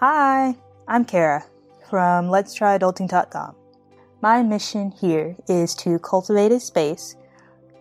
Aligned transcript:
Hi, 0.00 0.56
I'm 0.88 1.04
Kara 1.04 1.44
from 1.90 2.30
Let's 2.30 2.54
Try 2.54 2.78
Adulting.com. 2.78 3.54
My 4.22 4.42
mission 4.42 4.92
here 4.92 5.36
is 5.46 5.74
to 5.74 5.98
cultivate 5.98 6.52
a 6.52 6.58
space 6.58 7.16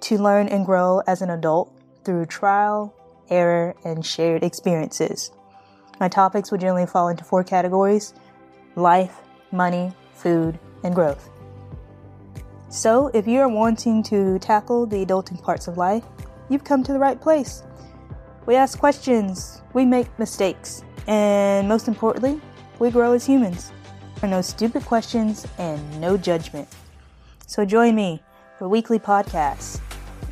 to 0.02 0.18
learn 0.18 0.50
and 0.50 0.66
grow 0.66 1.02
as 1.08 1.22
an 1.22 1.30
adult 1.30 1.72
through 2.04 2.26
trial, 2.26 2.94
error, 3.30 3.74
and 3.86 4.06
shared 4.06 4.44
experiences. 4.44 5.32
My 6.02 6.10
topics 6.10 6.52
would 6.52 6.60
generally 6.60 6.86
fall 6.86 7.08
into 7.08 7.24
four 7.24 7.42
categories 7.46 8.14
life, 8.76 9.16
money, 9.54 9.94
food, 10.12 10.60
and 10.84 10.94
growth. 10.94 11.30
So, 12.68 13.12
if 13.14 13.28
you 13.28 13.40
are 13.40 13.48
wanting 13.48 14.04
to 14.04 14.40
tackle 14.40 14.86
the 14.86 15.06
adulting 15.06 15.42
parts 15.42 15.70
of 15.70 15.78
life, 15.78 16.04
you've 16.50 16.66
come 16.66 16.84
to 16.84 16.92
the 16.92 17.00
right 17.00 17.22
place. 17.22 17.64
We 18.46 18.56
ask 18.56 18.78
questions, 18.78 19.62
we 19.74 19.86
make 19.86 20.20
mistakes, 20.20 20.84
and 21.10 21.68
most 21.68 21.90
importantly, 21.90 22.40
we 22.80 22.92
grow 22.92 23.12
as 23.12 23.26
humans. 23.26 23.74
There 24.16 24.30
are 24.30 24.32
no 24.32 24.42
stupid 24.42 24.86
questions 24.86 25.46
and 25.58 26.00
no 26.00 26.16
judgment. 26.16 26.68
So 27.48 27.66
join 27.66 27.96
me 27.96 28.22
for 28.58 28.70
weekly 28.70 29.00
podcasts 29.00 29.82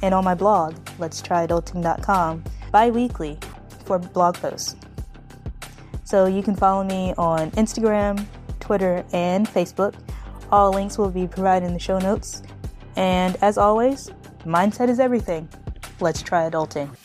and 0.01 0.13
on 0.13 0.23
my 0.23 0.35
blog, 0.35 0.75
let's 0.99 1.21
try 1.21 1.47
adulting.com, 1.47 2.43
bi 2.71 2.89
weekly 2.91 3.39
for 3.85 3.97
blog 3.97 4.35
posts. 4.35 4.75
So 6.03 6.25
you 6.27 6.43
can 6.43 6.55
follow 6.55 6.83
me 6.83 7.13
on 7.17 7.51
Instagram, 7.51 8.23
Twitter, 8.59 9.03
and 9.13 9.47
Facebook. 9.47 9.95
All 10.51 10.71
links 10.71 10.97
will 10.97 11.09
be 11.09 11.27
provided 11.27 11.65
in 11.65 11.73
the 11.73 11.79
show 11.79 11.99
notes. 11.99 12.43
And 12.95 13.35
as 13.41 13.57
always, 13.57 14.11
mindset 14.45 14.89
is 14.89 14.99
everything. 14.99 15.49
Let's 15.99 16.21
try 16.21 16.49
adulting. 16.49 16.95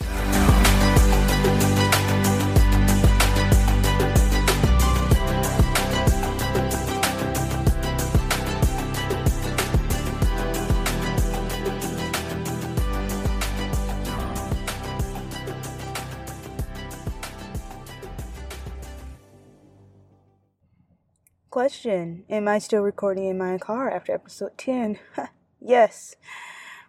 Question 21.83 22.23
Am 22.29 22.47
I 22.47 22.59
still 22.59 22.81
recording 22.81 23.25
in 23.25 23.37
my 23.37 23.57
car 23.57 23.91
after 23.91 24.13
episode 24.13 24.57
10? 24.57 24.99
yes. 25.59 26.15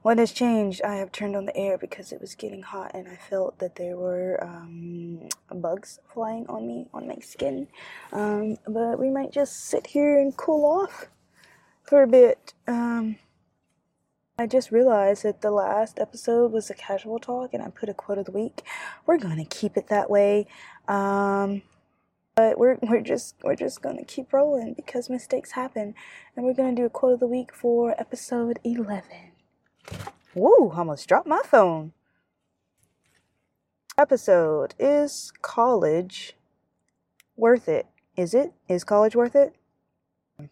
What 0.02 0.18
has 0.18 0.30
changed? 0.30 0.82
I 0.82 0.94
have 0.96 1.10
turned 1.10 1.34
on 1.34 1.46
the 1.46 1.56
air 1.56 1.76
because 1.76 2.12
it 2.12 2.20
was 2.20 2.36
getting 2.36 2.62
hot 2.62 2.92
and 2.94 3.08
I 3.08 3.16
felt 3.16 3.58
that 3.58 3.74
there 3.74 3.96
were 3.96 4.38
um, 4.40 5.28
bugs 5.52 5.98
flying 6.12 6.46
on 6.46 6.68
me, 6.68 6.86
on 6.94 7.08
my 7.08 7.16
skin. 7.20 7.66
Um, 8.12 8.56
but 8.68 9.00
we 9.00 9.10
might 9.10 9.32
just 9.32 9.64
sit 9.64 9.88
here 9.88 10.16
and 10.16 10.36
cool 10.36 10.64
off 10.64 11.08
for 11.82 12.04
a 12.04 12.06
bit. 12.06 12.54
Um, 12.68 13.16
I 14.38 14.46
just 14.46 14.70
realized 14.70 15.24
that 15.24 15.40
the 15.40 15.50
last 15.50 15.98
episode 15.98 16.52
was 16.52 16.70
a 16.70 16.74
casual 16.74 17.18
talk 17.18 17.52
and 17.52 17.64
I 17.64 17.70
put 17.70 17.88
a 17.88 17.94
quote 17.94 18.18
of 18.18 18.26
the 18.26 18.32
week. 18.32 18.62
We're 19.06 19.18
going 19.18 19.38
to 19.38 19.56
keep 19.56 19.76
it 19.76 19.88
that 19.88 20.08
way. 20.08 20.46
Um, 20.86 21.62
but 22.34 22.58
we're 22.58 22.78
we're 22.82 23.00
just 23.00 23.36
we're 23.42 23.56
just 23.56 23.82
gonna 23.82 24.04
keep 24.04 24.32
rolling 24.32 24.74
because 24.74 25.08
mistakes 25.08 25.52
happen, 25.52 25.94
and 26.36 26.44
we're 26.44 26.54
gonna 26.54 26.74
do 26.74 26.84
a 26.84 26.90
quote 26.90 27.14
of 27.14 27.20
the 27.20 27.26
week 27.26 27.54
for 27.54 27.94
episode 28.00 28.58
eleven. 28.64 29.32
Woo! 30.34 30.72
Almost 30.74 31.08
dropped 31.08 31.28
my 31.28 31.42
phone. 31.44 31.92
Episode 33.96 34.74
is 34.78 35.32
college 35.42 36.36
worth 37.36 37.68
it? 37.68 37.86
Is 38.16 38.34
it? 38.34 38.52
Is 38.68 38.82
college 38.82 39.14
worth 39.14 39.36
it? 39.36 39.54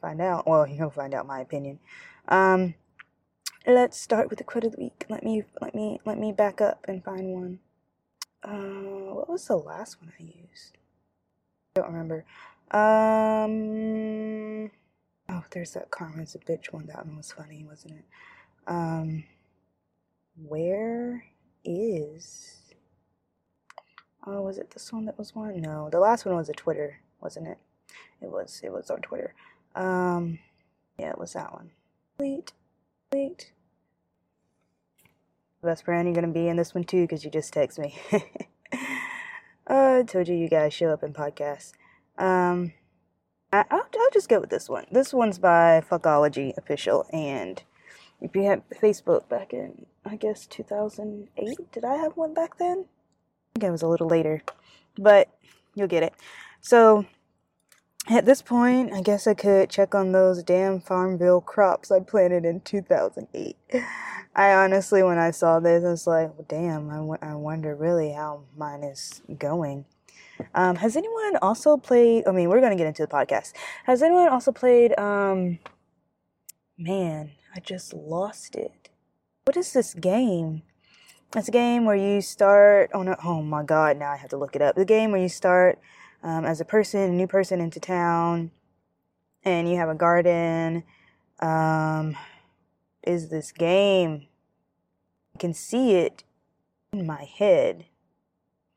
Find 0.00 0.20
out. 0.20 0.46
Well, 0.46 0.66
you'll 0.68 0.90
find 0.90 1.14
out 1.14 1.26
my 1.26 1.40
opinion. 1.40 1.80
Um, 2.28 2.74
let's 3.66 4.00
start 4.00 4.30
with 4.30 4.38
the 4.38 4.44
quote 4.44 4.64
of 4.64 4.72
the 4.72 4.80
week. 4.80 5.04
Let 5.08 5.24
me 5.24 5.42
let 5.60 5.74
me 5.74 6.00
let 6.04 6.18
me 6.18 6.32
back 6.32 6.60
up 6.60 6.84
and 6.86 7.02
find 7.02 7.26
one. 7.28 7.58
Uh, 8.44 9.14
what 9.14 9.28
was 9.28 9.46
the 9.46 9.56
last 9.56 10.00
one 10.00 10.12
I 10.18 10.22
used? 10.22 10.78
Don't 11.74 11.90
remember. 11.92 12.24
Um. 12.70 13.50
Oh, 15.28 15.44
there's 15.50 15.72
that 15.72 15.90
Carmen's 15.90 16.34
a 16.34 16.38
bitch 16.38 16.72
one. 16.72 16.86
That 16.86 17.06
one 17.06 17.16
was 17.16 17.32
funny, 17.32 17.64
wasn't 17.68 17.94
it? 17.94 18.04
Um. 18.66 19.24
Where 20.36 21.24
is? 21.64 22.58
Oh, 24.26 24.42
was 24.42 24.58
it 24.58 24.70
this 24.70 24.92
one 24.92 25.04
that 25.06 25.18
was 25.18 25.34
one? 25.34 25.60
No, 25.60 25.88
the 25.90 26.00
last 26.00 26.24
one 26.24 26.36
was 26.36 26.48
a 26.48 26.54
Twitter, 26.54 27.00
wasn't 27.20 27.48
it? 27.48 27.58
It 28.20 28.30
was. 28.30 28.60
It 28.62 28.72
was 28.72 28.90
on 28.90 29.00
Twitter. 29.00 29.34
Um. 29.74 30.38
Yeah, 30.98 31.10
it 31.10 31.18
was 31.18 31.32
that 31.32 31.52
one. 31.52 31.70
Wait. 32.18 32.52
Wait. 33.12 33.52
Best 35.62 35.84
friend, 35.84 36.08
you're 36.08 36.14
gonna 36.14 36.28
be 36.28 36.48
in 36.48 36.56
this 36.56 36.74
one 36.74 36.84
too, 36.84 37.02
because 37.02 37.24
you 37.24 37.30
just 37.30 37.52
text 37.52 37.78
me. 37.78 37.96
Uh, 39.68 39.98
I 40.00 40.02
told 40.02 40.28
you 40.28 40.34
you 40.34 40.48
guys 40.48 40.74
show 40.74 40.88
up 40.88 41.02
in 41.02 41.12
podcasts. 41.12 41.72
Um, 42.18 42.72
I, 43.52 43.64
will 43.70 43.82
I'll 43.82 44.10
just 44.12 44.28
go 44.28 44.40
with 44.40 44.50
this 44.50 44.68
one. 44.68 44.86
This 44.90 45.12
one's 45.12 45.38
by 45.38 45.82
Fuckology 45.88 46.56
Official, 46.56 47.06
and 47.12 47.62
if 48.20 48.34
you 48.34 48.44
had 48.44 48.62
Facebook 48.70 49.28
back 49.28 49.52
in, 49.52 49.86
I 50.04 50.16
guess, 50.16 50.46
2008, 50.46 51.72
did 51.72 51.84
I 51.84 51.96
have 51.96 52.16
one 52.16 52.34
back 52.34 52.58
then? 52.58 52.86
I 52.86 53.58
think 53.58 53.68
I 53.68 53.70
was 53.70 53.82
a 53.82 53.88
little 53.88 54.08
later, 54.08 54.42
but 54.96 55.28
you'll 55.74 55.88
get 55.88 56.02
it. 56.02 56.14
So, 56.60 57.04
at 58.08 58.26
this 58.26 58.42
point, 58.42 58.92
I 58.92 59.00
guess 59.00 59.26
I 59.26 59.34
could 59.34 59.70
check 59.70 59.94
on 59.94 60.12
those 60.12 60.42
damn 60.42 60.80
Farmville 60.80 61.40
crops 61.40 61.90
I 61.90 62.00
planted 62.00 62.44
in 62.44 62.60
2008. 62.60 63.56
I 64.34 64.52
honestly, 64.54 65.02
when 65.02 65.18
I 65.18 65.30
saw 65.30 65.60
this, 65.60 65.84
I 65.84 65.90
was 65.90 66.06
like, 66.06 66.32
well, 66.36 66.46
damn, 66.48 66.90
I, 66.90 66.96
w- 66.96 67.18
I 67.22 67.34
wonder 67.34 67.76
really 67.76 68.12
how 68.12 68.44
mine 68.56 68.82
is 68.82 69.22
going. 69.38 69.84
Um, 70.54 70.76
has 70.76 70.96
anyone 70.96 71.36
also 71.36 71.76
played? 71.76 72.26
I 72.26 72.32
mean, 72.32 72.48
we're 72.48 72.60
going 72.60 72.72
to 72.72 72.76
get 72.76 72.86
into 72.86 73.02
the 73.02 73.08
podcast. 73.08 73.52
Has 73.84 74.02
anyone 74.02 74.28
also 74.28 74.50
played? 74.50 74.98
Um, 74.98 75.58
man, 76.76 77.32
I 77.54 77.60
just 77.60 77.92
lost 77.92 78.56
it. 78.56 78.88
What 79.44 79.56
is 79.56 79.72
this 79.72 79.94
game? 79.94 80.62
It's 81.36 81.48
a 81.48 81.52
game 81.52 81.84
where 81.84 81.96
you 81.96 82.20
start. 82.20 82.90
Oh 82.92 83.02
no! 83.02 83.16
Oh 83.24 83.42
my 83.42 83.62
God! 83.62 83.96
Now 83.96 84.12
I 84.12 84.16
have 84.16 84.30
to 84.30 84.36
look 84.36 84.54
it 84.54 84.60
up. 84.60 84.76
The 84.76 84.84
game 84.84 85.12
where 85.12 85.20
you 85.20 85.30
start 85.30 85.78
um, 86.22 86.44
as 86.44 86.60
a 86.60 86.64
person, 86.64 87.00
a 87.00 87.08
new 87.08 87.26
person 87.26 87.60
into 87.60 87.80
town, 87.80 88.50
and 89.44 89.68
you 89.68 89.76
have 89.76 89.88
a 89.88 89.94
garden. 89.94 90.84
Um, 91.40 92.16
is 93.02 93.28
this 93.28 93.52
game? 93.52 94.26
I 95.34 95.38
can 95.38 95.54
see 95.54 95.94
it 95.94 96.24
in 96.92 97.06
my 97.06 97.24
head, 97.24 97.86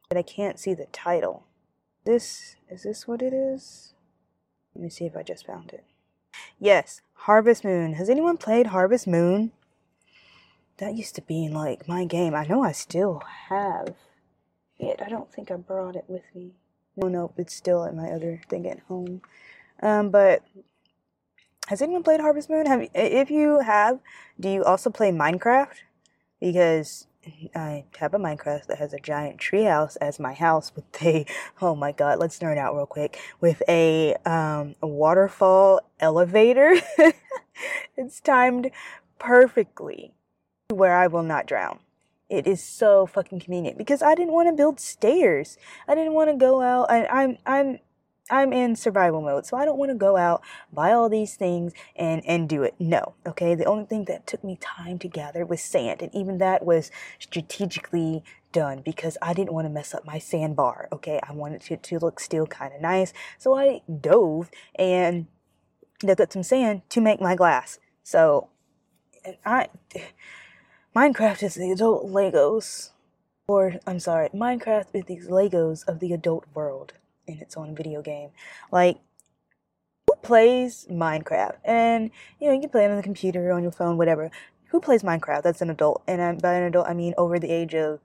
but 0.09 0.17
I 0.17 0.23
can't 0.23 0.59
see 0.59 0.73
the 0.73 0.87
title. 0.87 1.43
This 2.05 2.55
is 2.69 2.83
this 2.83 3.07
what 3.07 3.21
it 3.21 3.33
is? 3.33 3.93
Let 4.73 4.83
me 4.83 4.89
see 4.89 5.05
if 5.05 5.15
I 5.15 5.23
just 5.23 5.45
found 5.45 5.71
it. 5.71 5.85
Yes, 6.59 7.01
Harvest 7.13 7.63
Moon. 7.63 7.93
Has 7.93 8.09
anyone 8.09 8.37
played 8.37 8.67
Harvest 8.67 9.07
Moon? 9.07 9.51
That 10.77 10.95
used 10.95 11.15
to 11.15 11.21
be 11.21 11.47
like 11.47 11.87
my 11.87 12.05
game. 12.05 12.35
I 12.35 12.45
know 12.45 12.63
I 12.63 12.73
still 12.73 13.23
have 13.49 13.95
it. 14.77 15.01
I 15.05 15.09
don't 15.09 15.31
think 15.31 15.49
I 15.49 15.55
brought 15.55 15.95
it 15.95 16.05
with 16.07 16.23
me. 16.33 16.51
No, 16.97 17.07
no, 17.07 17.33
it's 17.37 17.53
still 17.53 17.83
at 17.83 17.95
my 17.95 18.09
other 18.09 18.41
thing 18.49 18.67
at 18.67 18.79
home. 18.87 19.21
Um, 19.81 20.09
but 20.09 20.43
has 21.67 21.81
anyone 21.81 22.03
played 22.03 22.21
Harvest 22.21 22.49
Moon? 22.49 22.65
Have 22.65 22.87
if 22.93 23.29
you 23.29 23.59
have, 23.59 23.99
do 24.39 24.49
you 24.49 24.63
also 24.63 24.89
play 24.89 25.11
Minecraft? 25.11 25.75
Because 26.39 27.07
I 27.55 27.85
have 27.97 28.13
a 28.13 28.19
Minecraft 28.19 28.67
that 28.67 28.77
has 28.77 28.93
a 28.93 28.99
giant 28.99 29.39
treehouse 29.39 29.97
as 29.99 30.19
my 30.19 30.33
house 30.33 30.71
with 30.75 30.85
a 31.03 31.25
oh 31.61 31.75
my 31.75 31.91
god, 31.91 32.19
let's 32.19 32.39
nerd 32.39 32.57
out 32.57 32.75
real 32.75 32.85
quick 32.85 33.19
with 33.41 33.61
a 33.67 34.15
um 34.25 34.75
a 34.81 34.87
waterfall 34.87 35.81
elevator. 35.99 36.75
it's 37.97 38.19
timed 38.21 38.71
perfectly 39.19 40.13
where 40.69 40.95
I 40.95 41.07
will 41.07 41.23
not 41.23 41.45
drown. 41.45 41.79
It 42.29 42.47
is 42.47 42.61
so 42.61 43.05
fucking 43.05 43.39
convenient 43.39 43.77
because 43.77 44.01
I 44.01 44.15
didn't 44.15 44.33
want 44.33 44.47
to 44.49 44.53
build 44.53 44.79
stairs. 44.79 45.57
I 45.87 45.95
didn't 45.95 46.13
want 46.13 46.29
to 46.31 46.35
go 46.35 46.61
out. 46.61 46.89
I, 46.89 47.05
I'm 47.05 47.37
I'm 47.45 47.79
I'm 48.31 48.51
in 48.53 48.75
survival 48.75 49.21
mode, 49.21 49.45
so 49.45 49.55
I 49.55 49.65
don't 49.65 49.77
want 49.77 49.91
to 49.91 49.95
go 49.95 50.17
out, 50.17 50.41
buy 50.73 50.91
all 50.91 51.09
these 51.09 51.35
things, 51.35 51.73
and 51.95 52.25
and 52.25 52.49
do 52.49 52.63
it. 52.63 52.73
No, 52.79 53.13
okay. 53.27 53.53
The 53.53 53.65
only 53.65 53.85
thing 53.85 54.05
that 54.05 54.25
took 54.25 54.43
me 54.43 54.57
time 54.59 54.97
to 54.99 55.07
gather 55.07 55.45
was 55.45 55.61
sand, 55.61 56.01
and 56.01 56.13
even 56.15 56.39
that 56.39 56.65
was 56.65 56.89
strategically 57.19 58.23
done 58.51 58.81
because 58.83 59.17
I 59.21 59.33
didn't 59.33 59.53
want 59.53 59.65
to 59.65 59.69
mess 59.69 59.93
up 59.93 60.05
my 60.05 60.17
sandbar. 60.17 60.87
Okay, 60.91 61.19
I 61.27 61.33
wanted 61.33 61.61
it 61.61 61.83
to, 61.83 61.99
to 61.99 61.99
look 62.03 62.19
still 62.19 62.47
kind 62.47 62.73
of 62.73 62.81
nice, 62.81 63.13
so 63.37 63.55
I 63.55 63.81
dove 64.01 64.49
and 64.73 65.27
dug 65.99 66.19
up 66.19 66.33
some 66.33 66.43
sand 66.43 66.81
to 66.89 67.01
make 67.01 67.21
my 67.21 67.35
glass. 67.35 67.77
So, 68.01 68.49
I 69.45 69.69
Minecraft 70.95 71.43
is 71.43 71.55
the 71.55 71.71
adult 71.71 72.09
Legos. 72.09 72.91
Or, 73.47 73.75
I'm 73.85 73.99
sorry, 73.99 74.29
Minecraft 74.29 74.85
is 74.93 75.03
these 75.05 75.27
Legos 75.27 75.85
of 75.87 75.99
the 75.99 76.13
adult 76.13 76.45
world. 76.53 76.93
in 77.27 77.39
its 77.39 77.57
own 77.57 77.75
video 77.75 78.03
game. 78.03 78.29
Like, 78.71 78.99
who 80.07 80.15
plays 80.21 80.87
Minecraft? 80.91 81.55
And, 81.65 82.11
you 82.39 82.47
know, 82.47 82.53
you 82.53 82.61
can 82.61 82.69
play 82.69 82.85
it 82.85 82.91
on 82.91 82.97
the 82.97 83.03
computer, 83.03 83.51
on 83.51 83.63
your 83.63 83.71
phone, 83.71 83.97
whatever. 83.97 84.29
Who 84.67 84.79
plays 84.79 85.01
Minecraft? 85.01 85.41
That's 85.41 85.61
an 85.61 85.71
adult. 85.71 86.03
And 86.07 86.39
by 86.39 86.53
an 86.53 86.63
adult, 86.63 86.87
I 86.87 86.93
mean 86.93 87.15
over 87.17 87.39
the 87.39 87.51
age 87.51 87.73
of 87.73 87.99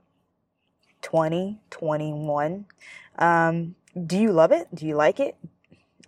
20, 1.03 1.61
21. 1.71 2.65
Um, 3.19 3.75
do 4.07 4.17
you 4.19 4.33
love 4.33 4.53
it? 4.53 4.75
Do 4.75 4.87
you 4.87 4.97
like 4.97 5.21
it? 5.21 5.37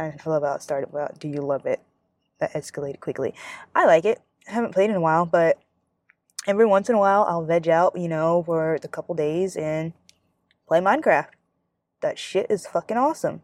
I 0.01 0.15
love 0.25 0.43
how 0.43 0.55
it 0.55 0.63
started 0.63 0.89
about 0.89 1.19
do 1.19 1.29
you 1.29 1.43
love 1.43 1.67
it? 1.67 1.81
That 2.41 2.55
escalated 2.55 3.01
quickly. 3.01 3.35
I 3.75 3.85
like 3.85 4.07
it. 4.07 4.23
I 4.49 4.53
haven't 4.53 4.73
played 4.73 4.89
in 4.91 4.97
a 4.97 5.01
while, 5.01 5.27
but 5.27 5.59
every 6.47 6.67
once 6.67 6.89
in 6.89 6.95
a 6.95 6.99
while 6.99 7.25
I'll 7.29 7.45
veg 7.45 7.69
out, 7.69 7.99
you 7.99 8.09
know, 8.09 8.43
for 8.45 8.79
the 8.81 8.89
couple 8.89 9.15
days 9.15 9.57
and 9.57 9.93
play 10.67 10.81
Minecraft. 10.81 11.29
That 12.01 12.19
shit 12.19 12.47
is 12.51 12.67
fucking 12.67 12.97
awesome. 12.97 13.43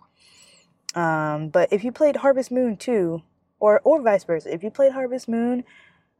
Um, 0.94 1.48
but 1.48 1.72
if 1.72 1.84
you 1.84 1.92
played 1.92 2.16
Harvest 2.16 2.50
Moon 2.50 2.76
too, 2.76 3.22
or 3.60 3.80
or 3.84 4.02
vice 4.02 4.24
versa, 4.24 4.52
if 4.52 4.62
you 4.62 4.70
played 4.70 4.92
Harvest 4.92 5.28
Moon, 5.28 5.64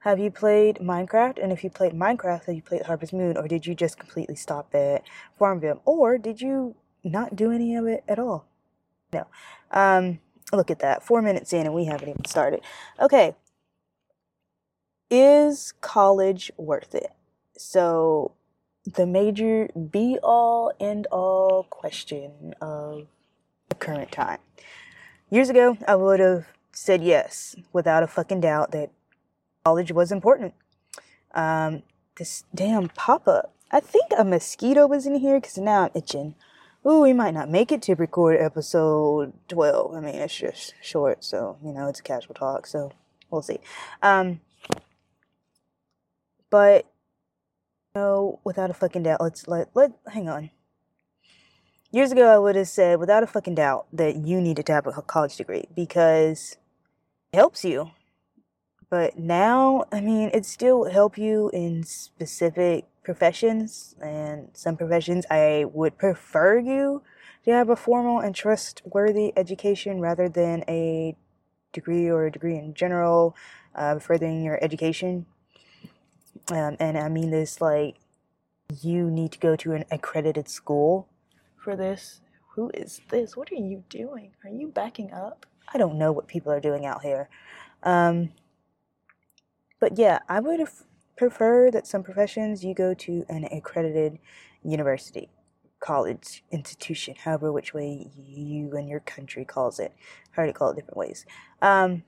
have 0.01 0.19
you 0.19 0.31
played 0.31 0.77
Minecraft? 0.77 1.43
And 1.43 1.53
if 1.53 1.65
you 1.65 1.71
played 1.71 1.93
Minecraft, 1.93 2.45
have 2.45 2.55
you 2.55 2.63
played 2.63 2.83
Harvest 2.83 3.13
Moon, 3.13 3.37
or 3.37 3.49
did 3.49 3.67
you 3.67 3.75
just 3.75 3.99
completely 3.99 4.37
stop 4.37 4.75
at 4.75 5.03
Farmville, 5.39 5.83
or 5.85 6.19
did 6.19 6.41
you 6.41 6.77
not 7.03 7.35
do 7.35 7.51
any 7.51 7.75
of 7.75 7.87
it 7.87 8.05
at 8.07 8.19
all? 8.19 8.47
No. 9.13 9.27
Um, 9.71 10.21
look 10.53 10.71
at 10.71 10.81
that. 10.81 11.03
Four 11.03 11.23
minutes 11.23 11.53
in, 11.53 11.67
and 11.67 11.75
we 11.75 11.87
haven't 11.87 12.09
even 12.09 12.25
started. 12.25 12.61
Okay. 13.01 13.35
Is 15.11 15.73
college 15.81 16.51
worth 16.57 16.95
it? 16.95 17.13
So, 17.57 18.33
the 18.85 19.07
major 19.07 19.69
be 19.91 20.19
all 20.23 20.73
end 20.79 21.07
all 21.11 21.65
question 21.65 22.55
of 22.61 23.07
the 23.69 23.75
current 23.75 24.13
time. 24.13 24.39
Years 25.31 25.49
ago, 25.49 25.77
I 25.87 25.97
would 25.97 26.21
have 26.21 26.47
said 26.73 27.03
yes 27.03 27.57
without 27.73 28.03
a 28.03 28.07
fucking 28.07 28.41
doubt 28.41 28.71
that 28.73 28.91
college 29.65 29.93
was 29.93 30.13
important. 30.13 30.55
Um, 31.35 31.83
this 32.17 32.45
damn 32.55 32.89
pop 32.89 33.27
up. 33.29 33.55
I 33.71 33.81
think 33.81 34.07
a 34.17 34.25
mosquito 34.25 34.87
was 34.87 35.07
in 35.07 35.17
here 35.17 35.41
because 35.41 35.59
now 35.59 35.85
I'm 35.85 35.91
itching. 35.95 36.35
Ooh, 36.87 37.01
we 37.01 37.13
might 37.13 37.35
not 37.35 37.51
make 37.51 37.73
it 37.73 37.83
to 37.83 37.95
record 37.95 38.41
episode 38.41 39.33
12. 39.49 39.95
I 39.95 40.01
mean, 40.01 40.15
it's 40.15 40.37
just 40.37 40.75
short, 40.81 41.25
so, 41.25 41.59
you 41.63 41.73
know, 41.73 41.89
it's 41.89 42.01
a 42.01 42.03
casual 42.03 42.35
talk, 42.35 42.67
so 42.67 42.93
we'll 43.31 43.43
see. 43.43 43.59
Um, 44.03 44.41
but, 46.51 46.87
know, 47.95 48.41
without 48.45 48.71
a 48.71 48.75
fucking 48.75 49.03
doubt, 49.03 49.21
let's 49.21 49.49
let, 49.49 49.69
let, 49.75 49.93
hang 50.13 50.29
on. 50.29 50.51
Years 51.91 52.13
ago, 52.13 52.29
I 52.29 52.39
would 52.39 52.57
have 52.57 52.69
said, 52.69 53.01
without 53.01 53.23
a 53.23 53.27
fucking 53.27 53.55
doubt, 53.55 53.87
that 53.93 54.17
you 54.17 54.41
needed 54.41 54.67
to 54.67 54.73
have 54.73 54.87
a 54.87 55.03
college 55.03 55.37
degree 55.37 55.65
because 55.75 56.57
it 57.33 57.37
helps 57.37 57.65
you. 57.65 57.93
But 58.91 59.19
now, 59.19 59.85
I 59.91 60.01
mean, 60.01 60.31
it 60.33 60.45
still 60.47 60.91
help 60.91 61.19
you 61.19 61.51
in 61.53 61.85
specific 61.85 62.87
professions, 63.03 63.95
and 64.03 64.49
some 64.53 64.77
professions 64.77 65.25
I 65.31 65.65
would 65.73 65.97
prefer 65.97 66.59
you 66.59 67.03
to 67.45 67.51
have 67.53 67.71
a 67.71 67.77
formal 67.77 68.19
and 68.19 68.35
trustworthy 68.35 69.33
education 69.37 70.01
rather 70.01 70.29
than 70.29 70.65
a 70.69 71.17
degree 71.73 72.09
or 72.09 72.27
a 72.27 72.31
degree 72.31 72.57
in 72.57 72.75
general, 72.75 73.35
uh, 73.75 73.99
furthering 73.99 74.43
your 74.43 74.63
education. 74.63 75.27
Um, 76.51 76.77
and 76.81 76.97
I 76.97 77.09
mean 77.09 77.31
this 77.31 77.61
like 77.61 77.97
you 78.81 79.11
need 79.11 79.33
to 79.33 79.39
go 79.39 79.57
to 79.57 79.73
an 79.73 79.85
accredited 79.91 80.49
school 80.49 81.09
for 81.57 81.77
this. 81.77 82.21
Who 82.55 82.71
is 82.75 83.01
this? 83.11 83.37
What 83.37 83.53
are 83.53 83.57
you 83.57 83.85
doing? 83.89 84.33
Are 84.45 84.51
you 84.51 84.69
backing 84.69 85.13
up? 85.13 85.47
I 85.73 85.79
don't 85.79 85.99
know 85.99 86.13
what 86.13 86.29
people 86.29 86.51
are 86.53 86.61
doing 86.61 86.87
out 86.87 87.03
here. 87.03 87.29
Um, 87.83 88.31
but 89.81 89.99
yeah, 89.99 90.21
I 90.29 90.41
would 90.41 90.67
prefer 91.17 91.71
that 91.71 91.87
some 91.87 92.03
professions 92.03 92.65
you 92.65 92.75
go 92.75 92.95
to 92.95 93.25
an 93.29 93.45
accredited 93.45 94.19
university, 94.63 95.29
college, 95.81 96.43
institution, 96.51 97.15
however 97.17 97.53
which 97.53 97.75
way 97.75 98.11
you 98.17 98.77
and 98.77 98.89
your 98.89 99.01
country 99.01 99.45
calls 99.45 99.79
it. 99.79 99.93
I've 100.31 100.35
heard 100.35 100.49
it 100.49 100.59
different 100.59 100.97
ways. 100.97 101.27
Um, 101.63 102.03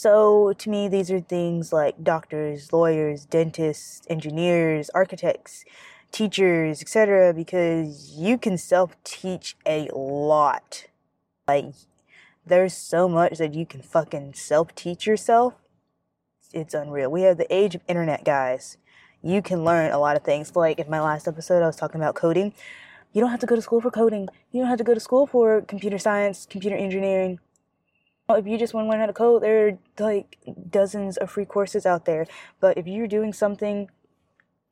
so 0.00 0.52
to 0.54 0.70
me, 0.70 0.88
these 0.88 1.10
are 1.10 1.20
things 1.20 1.72
like 1.72 2.02
doctors, 2.02 2.72
lawyers, 2.72 3.24
dentists, 3.26 4.02
engineers, 4.08 4.90
architects, 4.94 5.64
teachers, 6.12 6.80
etc. 6.82 7.34
Because 7.34 8.12
you 8.16 8.38
can 8.38 8.56
self-teach 8.58 9.56
a 9.66 9.88
lot. 9.94 10.86
Like 11.48 11.74
there's 12.46 12.74
so 12.74 13.08
much 13.08 13.38
that 13.38 13.54
you 13.54 13.66
can 13.66 13.82
fucking 13.82 14.34
self-teach 14.34 15.06
yourself 15.06 15.54
it's 16.52 16.74
unreal. 16.74 17.10
We 17.10 17.22
have 17.22 17.36
the 17.36 17.52
age 17.54 17.74
of 17.74 17.82
internet, 17.86 18.24
guys. 18.24 18.76
You 19.22 19.42
can 19.42 19.64
learn 19.64 19.92
a 19.92 19.98
lot 19.98 20.16
of 20.16 20.24
things. 20.24 20.56
Like 20.56 20.78
in 20.78 20.90
my 20.90 21.00
last 21.00 21.28
episode, 21.28 21.62
I 21.62 21.66
was 21.66 21.76
talking 21.76 22.00
about 22.00 22.14
coding. 22.14 22.52
You 23.12 23.20
don't 23.20 23.30
have 23.30 23.40
to 23.40 23.46
go 23.46 23.56
to 23.56 23.62
school 23.62 23.80
for 23.80 23.90
coding. 23.90 24.28
You 24.50 24.60
don't 24.60 24.68
have 24.68 24.78
to 24.78 24.84
go 24.84 24.94
to 24.94 25.00
school 25.00 25.26
for 25.26 25.60
computer 25.62 25.98
science, 25.98 26.46
computer 26.48 26.76
engineering. 26.76 27.38
Oh, 28.30 28.34
if 28.34 28.46
you 28.46 28.56
just 28.56 28.74
want 28.74 28.86
to 28.86 28.90
learn 28.90 29.00
how 29.00 29.06
to 29.06 29.12
code, 29.12 29.42
there 29.42 29.66
are 29.66 29.78
like 29.98 30.38
dozens 30.70 31.16
of 31.16 31.32
free 31.32 31.44
courses 31.44 31.84
out 31.84 32.04
there. 32.04 32.26
But 32.60 32.78
if 32.78 32.86
you're 32.86 33.08
doing 33.08 33.32
something 33.32 33.90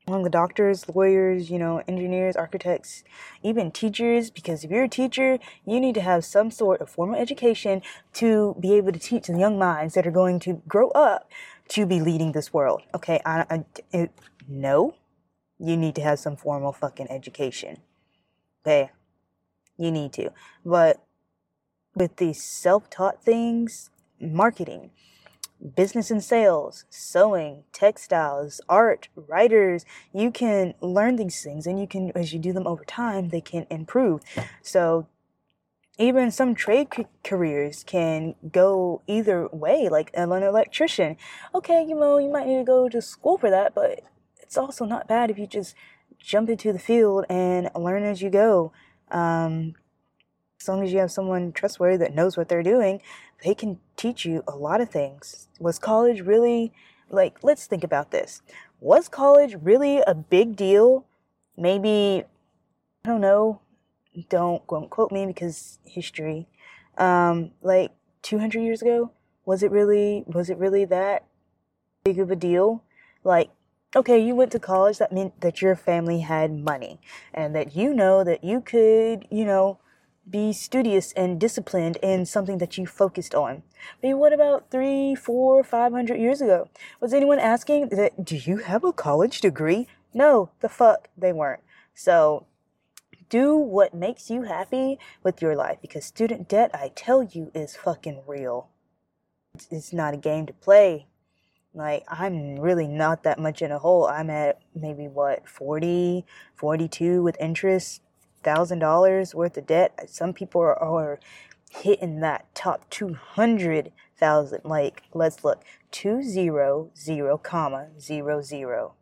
among 0.07 0.23
the 0.23 0.31
doctors, 0.31 0.89
lawyers, 0.89 1.51
you 1.51 1.59
know, 1.59 1.83
engineers, 1.89 2.37
architects, 2.37 3.03
even 3.43 3.73
teachers, 3.73 4.31
because 4.31 4.63
if 4.63 4.71
you're 4.71 4.85
a 4.85 4.89
teacher, 4.89 5.41
you 5.67 5.81
need 5.81 5.97
to 5.97 6.01
have 6.01 6.25
some 6.25 6.53
sort 6.53 6.81
of 6.81 6.89
formal 6.89 7.21
education 7.21 7.83
to 8.13 8.55
be 8.61 8.75
able 8.75 8.93
to 8.93 8.99
teach 9.01 9.27
the 9.27 9.37
young 9.37 9.59
minds 9.59 9.95
that 9.95 10.07
are 10.07 10.13
going 10.13 10.39
to 10.39 10.63
grow 10.69 10.91
up 10.91 11.29
to 11.71 11.85
be 11.85 12.01
leading 12.01 12.31
this 12.31 12.55
world. 12.55 12.83
Okay, 12.95 13.21
I, 13.27 13.45
I, 13.51 13.65
it, 13.91 14.13
no, 14.47 14.95
you 15.59 15.77
need 15.77 15.97
to 15.97 16.03
have 16.03 16.21
some 16.21 16.37
formal 16.37 16.73
fucking 16.73 17.11
education. 17.11 17.79
Okay, 18.65 18.93
you 19.77 19.91
need 19.91 20.13
to. 20.13 20.31
But 20.65 21.03
with 21.99 22.17
these 22.17 22.43
self 22.43 22.89
taught 22.91 23.23
things, 23.23 23.91
marketing, 24.21 24.91
business 25.77 26.11
and 26.11 26.23
sales, 26.23 26.85
sewing, 26.91 27.65
textiles, 27.73 28.61
art, 28.69 29.09
writers, 29.17 29.85
you 30.13 30.31
can 30.31 30.75
learn 30.81 31.17
these 31.17 31.43
things 31.43 31.67
and 31.67 31.81
you 31.81 31.87
can, 31.87 32.13
as 32.15 32.33
you 32.33 32.39
do 32.39 32.53
them 32.53 32.67
over 32.67 32.85
time, 32.85 33.31
they 33.31 33.41
can 33.41 33.67
improve. 33.71 34.21
So 34.63 35.07
even 35.99 36.31
some 36.31 36.55
trade 36.55 36.89
c- 36.97 37.07
careers 37.25 37.83
can 37.85 38.37
go 38.53 39.03
either 39.07 39.49
way, 39.49 39.89
like 39.89 40.11
an 40.15 40.31
electrician. 40.31 41.17
Okay, 41.55 41.85
you 41.87 41.97
know, 41.97 42.19
you 42.19 42.31
might 42.31 42.47
need 42.47 42.59
to 42.59 42.65
go 42.65 42.89
to 42.89 43.03
school 43.03 43.37
for 43.37 43.51
that, 43.51 43.75
but 43.75 44.01
it's 44.41 44.57
also 44.57 44.85
not 44.85 45.09
bad 45.09 45.31
if 45.31 45.39
you 45.39 45.47
just 45.47 45.75
jump 46.19 46.49
into 46.49 46.73
the 46.73 46.79
field 46.79 47.25
and 47.29 47.71
learn 47.75 48.05
as 48.05 48.23
you 48.23 48.31
go. 48.31 48.73
Um, 49.11 49.75
as 50.61 50.69
long 50.69 50.83
as 50.83 50.93
you 50.93 50.99
have 50.99 51.11
someone 51.11 51.53
trustworthy 51.53 51.97
that 51.99 52.15
knows 52.15 52.37
what 52.37 52.49
they're 52.49 52.63
doing, 52.63 53.01
they 53.45 53.55
can 53.55 53.79
teach 53.97 54.25
you 54.25 54.43
a 54.49 54.57
lot 54.57 54.81
of 54.81 54.91
things. 54.91 55.49
Was 55.61 55.79
college 55.79 56.21
really, 56.21 56.73
like, 57.11 57.43
let's 57.43 57.67
think 57.67 57.85
about 57.85 58.11
this. 58.11 58.43
Was 58.81 59.09
college 59.09 59.57
really 59.63 60.01
a 60.07 60.15
big 60.15 60.57
deal? 60.57 61.07
Maybe, 61.57 62.25
I 63.05 63.09
don't 63.09 63.21
know, 63.21 63.61
don't 64.29 64.67
quote 64.67 65.13
me 65.13 65.27
because 65.27 65.79
history. 65.85 66.49
Um, 66.97 67.53
like 67.63 67.93
200 68.23 68.61
years 68.61 68.83
ago, 68.83 69.13
was 69.45 69.63
it 69.63 69.71
really 69.71 70.25
was 70.27 70.51
it 70.51 70.59
really 70.59 70.85
that 70.87 71.25
big 72.05 72.19
of 72.19 72.31
a 72.31 72.37
deal? 72.37 72.83
Like, 73.25 73.51
okay, 73.95 74.19
you 74.19 74.35
went 74.35 74.53
to 74.53 74.59
college. 74.59 74.99
That 74.99 75.13
meant 75.13 75.41
that 75.41 75.63
your 75.63 75.77
family 75.77 76.21
had 76.21 76.53
money, 76.53 77.01
and 77.33 77.55
that 77.55 77.77
you 77.77 77.95
know 77.95 78.25
that 78.25 78.43
you 78.43 78.61
could, 78.61 79.27
you 79.31 79.45
know, 79.45 79.79
be 80.31 80.53
studious 80.53 81.13
and 81.13 81.41
disciplined 81.41 81.97
in 82.03 82.27
something 82.27 82.59
that 82.59 82.77
you 82.77 82.87
focused 82.87 83.35
on. 83.35 83.63
But 84.03 84.19
what 84.19 84.33
about 84.33 84.71
three, 84.71 85.15
four, 85.15 85.63
five 85.65 85.93
hundred 85.93 86.21
years 86.21 86.41
ago? 86.41 86.69
Was 87.01 87.15
anyone 87.15 87.39
asking 87.39 87.89
that? 87.91 88.25
Do 88.25 88.37
you 88.37 88.59
have 88.59 88.85
a 88.85 88.93
college 88.93 89.41
degree? 89.41 89.87
No, 90.13 90.51
the 90.61 90.69
fuck 90.69 91.09
they 91.17 91.33
weren't. 91.33 91.61
So 91.95 92.47
do 93.29 93.57
what 93.57 93.95
makes 93.95 94.31
you 94.31 94.43
happy 94.43 94.99
with 95.23 95.43
your 95.43 95.55
life 95.55 95.79
because 95.81 96.05
student 96.05 96.49
debt, 96.49 96.71
I 96.75 96.93
tell 96.95 97.23
you, 97.23 97.51
is 97.55 97.77
fucking 97.77 98.23
real. 98.27 98.69
It's, 99.55 99.69
it's 99.71 99.93
not 99.93 100.15
a 100.15 100.19
game 100.19 100.47
to 100.47 100.53
play. 100.53 101.07
Like, 101.75 102.05
I'm 102.09 102.59
really 102.59 102.89
not 102.89 103.23
that 103.25 103.39
much 103.39 103.61
in 103.63 103.71
a 103.71 103.79
hole. 103.79 104.07
I'm 104.07 104.31
at 104.31 104.59
maybe 104.75 105.07
what, 105.07 105.49
40, 105.49 106.25
42 106.57 107.23
with 107.23 107.37
interest, 107.39 108.03
$1,000 108.45 109.35
worth 109.35 109.57
of 109.57 109.67
debt. 109.67 110.09
Some 110.09 110.33
people 110.33 110.61
are, 110.61 110.79
are 110.83 111.21
hitting 111.71 112.21
that 112.21 112.53
top 112.55 112.89
200,000. 112.91 114.61
Like, 114.65 115.03
let's 115.15 115.45
look 115.45 115.65
200, 115.93 117.43
comma, 117.43 117.89
00 117.99 118.95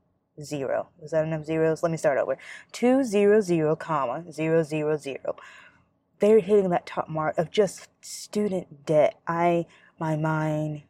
zero. 0.42 0.88
Is 1.02 1.10
that 1.12 1.24
enough 1.24 1.44
zeros? 1.44 1.82
Let 1.82 1.90
me 1.92 1.98
start 1.98 2.18
over. 2.18 2.38
Two 2.72 3.04
zero 3.04 3.40
zero 3.40 3.76
comma 3.76 4.30
zero 4.30 4.62
zero 4.62 4.96
zero. 4.96 5.36
they're 6.18 6.40
hitting 6.40 6.70
that 6.70 6.86
top 6.86 7.08
mark 7.08 7.36
of 7.38 7.50
just 7.50 7.88
student 8.00 8.86
debt. 8.86 9.18
I, 9.26 9.66
my 9.98 10.16
mind 10.16 10.82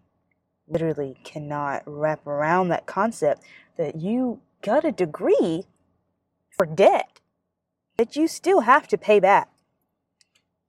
literally 0.69 1.17
cannot 1.25 1.83
wrap 1.87 2.27
around 2.27 2.69
that 2.69 2.87
concept 2.87 3.43
that 3.77 3.97
you 4.01 4.41
got 4.63 4.85
a 4.85 4.93
degree 4.93 5.65
for 6.51 6.67
debt 6.67 7.21
that 7.97 8.17
you 8.17 8.29
still 8.29 8.61
have 8.61 8.87
to 8.89 8.99
pay 8.99 9.21
back. 9.21 9.51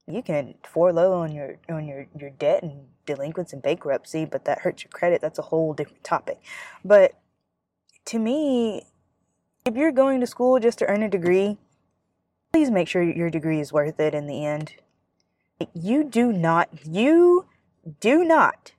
You 0.06 0.22
can 0.22 0.54
forlow 0.64 1.12
on 1.12 1.32
your 1.32 1.58
on 1.68 1.86
your, 1.86 2.06
your 2.18 2.30
debt 2.30 2.62
and 2.62 2.86
delinquents 3.04 3.52
and 3.52 3.62
bankruptcy, 3.62 4.24
but 4.24 4.44
that 4.44 4.60
hurts 4.60 4.84
your 4.84 4.90
credit. 4.90 5.20
That's 5.20 5.38
a 5.38 5.42
whole 5.42 5.74
different 5.74 6.04
topic. 6.04 6.40
But 6.84 7.14
to 8.06 8.18
me, 8.18 8.86
if 9.66 9.76
you're 9.76 9.92
going 9.92 10.20
to 10.20 10.26
school 10.26 10.58
just 10.60 10.78
to 10.78 10.86
earn 10.86 11.02
a 11.02 11.10
degree, 11.10 11.58
please 12.52 12.70
make 12.70 12.88
sure 12.88 13.02
your 13.02 13.28
degree 13.28 13.60
is 13.60 13.72
worth 13.72 14.00
it 14.00 14.14
in 14.14 14.26
the 14.26 14.46
end. 14.46 14.74
You 15.74 16.04
do 16.04 16.32
not, 16.32 16.68
you 16.86 17.46
do 18.00 18.24
not, 18.24 18.72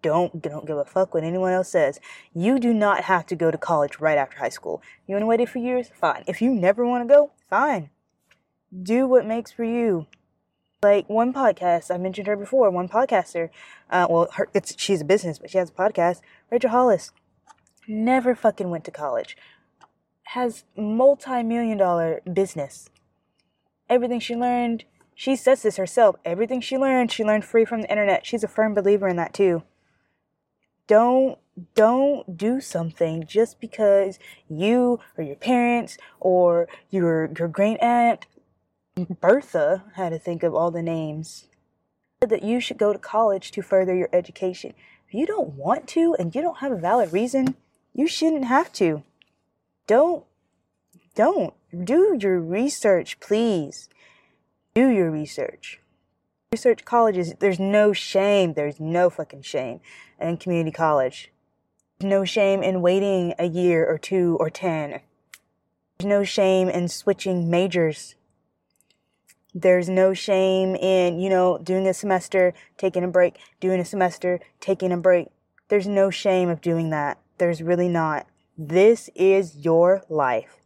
don't, 0.00 0.40
don't 0.40 0.66
give 0.66 0.78
a 0.78 0.84
fuck 0.84 1.12
what 1.12 1.24
anyone 1.24 1.52
else 1.52 1.68
says. 1.68 2.00
You 2.32 2.58
do 2.58 2.72
not 2.72 3.04
have 3.04 3.26
to 3.26 3.36
go 3.36 3.50
to 3.50 3.58
college 3.58 3.98
right 3.98 4.16
after 4.16 4.38
high 4.38 4.48
school. 4.48 4.80
You 5.06 5.14
want 5.14 5.22
to 5.22 5.26
wait 5.26 5.40
a 5.40 5.46
few 5.46 5.62
years? 5.62 5.90
Fine. 5.94 6.24
If 6.26 6.40
you 6.40 6.54
never 6.54 6.86
want 6.86 7.06
to 7.06 7.12
go, 7.12 7.32
fine. 7.52 7.90
Do 8.82 9.06
what 9.06 9.26
makes 9.26 9.52
for 9.52 9.64
you. 9.64 10.06
Like 10.82 11.08
one 11.08 11.32
podcast, 11.32 11.94
I 11.94 11.98
mentioned 11.98 12.26
her 12.26 12.36
before, 12.36 12.70
one 12.70 12.88
podcaster, 12.88 13.50
uh, 13.90 14.06
well, 14.08 14.28
her, 14.34 14.48
it's, 14.54 14.74
she's 14.80 15.02
a 15.02 15.04
business, 15.04 15.38
but 15.38 15.50
she 15.50 15.58
has 15.58 15.68
a 15.68 15.72
podcast, 15.72 16.22
Rachel 16.50 16.70
Hollis, 16.70 17.12
never 17.86 18.34
fucking 18.34 18.70
went 18.70 18.84
to 18.86 18.90
college, 18.90 19.36
has 20.24 20.64
multi-million 20.76 21.76
dollar 21.76 22.20
business 22.32 22.88
everything 23.92 24.20
she 24.20 24.34
learned, 24.34 24.84
she 25.14 25.36
says 25.36 25.62
this 25.62 25.76
herself, 25.76 26.16
everything 26.24 26.60
she 26.60 26.78
learned, 26.78 27.12
she 27.12 27.24
learned 27.24 27.44
free 27.44 27.64
from 27.64 27.82
the 27.82 27.90
internet. 27.90 28.24
She's 28.24 28.42
a 28.42 28.48
firm 28.48 28.72
believer 28.72 29.06
in 29.06 29.16
that 29.16 29.34
too. 29.34 29.62
Don't 30.86 31.38
don't 31.74 32.36
do 32.36 32.60
something 32.60 33.26
just 33.26 33.60
because 33.60 34.18
you 34.48 35.00
or 35.18 35.24
your 35.24 35.36
parents 35.36 35.98
or 36.18 36.66
your 36.90 37.30
your 37.38 37.48
great 37.48 37.78
aunt 37.80 38.26
Bertha 39.20 39.84
had 39.94 40.10
to 40.10 40.18
think 40.18 40.42
of 40.42 40.54
all 40.54 40.70
the 40.70 40.82
names 40.82 41.46
that 42.20 42.42
you 42.42 42.60
should 42.60 42.78
go 42.78 42.92
to 42.92 42.98
college 42.98 43.50
to 43.50 43.62
further 43.62 43.94
your 43.94 44.08
education. 44.12 44.74
If 45.08 45.14
you 45.14 45.26
don't 45.26 45.54
want 45.54 45.86
to 45.88 46.14
and 46.18 46.34
you 46.34 46.42
don't 46.42 46.58
have 46.58 46.72
a 46.72 46.76
valid 46.76 47.12
reason, 47.12 47.56
you 47.94 48.06
shouldn't 48.06 48.44
have 48.44 48.72
to. 48.74 49.02
Don't 49.86 50.24
don't 51.14 51.54
do 51.84 52.16
your 52.18 52.40
research, 52.40 53.20
please. 53.20 53.88
Do 54.74 54.88
your 54.88 55.10
research. 55.10 55.80
Research 56.52 56.84
colleges, 56.84 57.34
there's 57.40 57.58
no 57.58 57.92
shame. 57.92 58.54
There's 58.54 58.80
no 58.80 59.10
fucking 59.10 59.42
shame 59.42 59.80
in 60.20 60.36
community 60.38 60.70
college. 60.70 61.30
No 62.02 62.24
shame 62.24 62.62
in 62.62 62.82
waiting 62.82 63.34
a 63.38 63.46
year 63.46 63.86
or 63.86 63.98
two 63.98 64.36
or 64.40 64.50
ten. 64.50 65.00
There's 65.98 66.08
no 66.08 66.24
shame 66.24 66.68
in 66.68 66.88
switching 66.88 67.50
majors. 67.50 68.14
There's 69.54 69.88
no 69.88 70.14
shame 70.14 70.74
in, 70.76 71.20
you 71.20 71.28
know, 71.28 71.58
doing 71.58 71.86
a 71.86 71.94
semester, 71.94 72.54
taking 72.78 73.04
a 73.04 73.08
break, 73.08 73.38
doing 73.60 73.80
a 73.80 73.84
semester, 73.84 74.40
taking 74.60 74.92
a 74.92 74.96
break. 74.96 75.28
There's 75.68 75.86
no 75.86 76.10
shame 76.10 76.48
of 76.48 76.60
doing 76.60 76.90
that. 76.90 77.18
There's 77.38 77.62
really 77.62 77.88
not. 77.88 78.26
This 78.56 79.10
is 79.14 79.56
your 79.56 80.02
life 80.08 80.62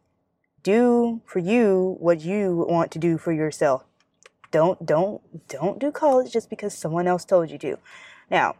do 0.67 1.21
for 1.25 1.39
you 1.39 1.95
what 2.01 2.19
you 2.19 2.65
want 2.67 2.91
to 2.91 2.99
do 2.99 3.17
for 3.17 3.31
yourself. 3.31 3.85
Don't 4.51 4.85
don't 4.85 5.21
don't 5.47 5.79
do 5.79 5.93
college 5.93 6.33
just 6.33 6.49
because 6.49 6.73
someone 6.73 7.07
else 7.07 7.23
told 7.23 7.49
you 7.49 7.57
to. 7.59 7.77
Now, 8.29 8.57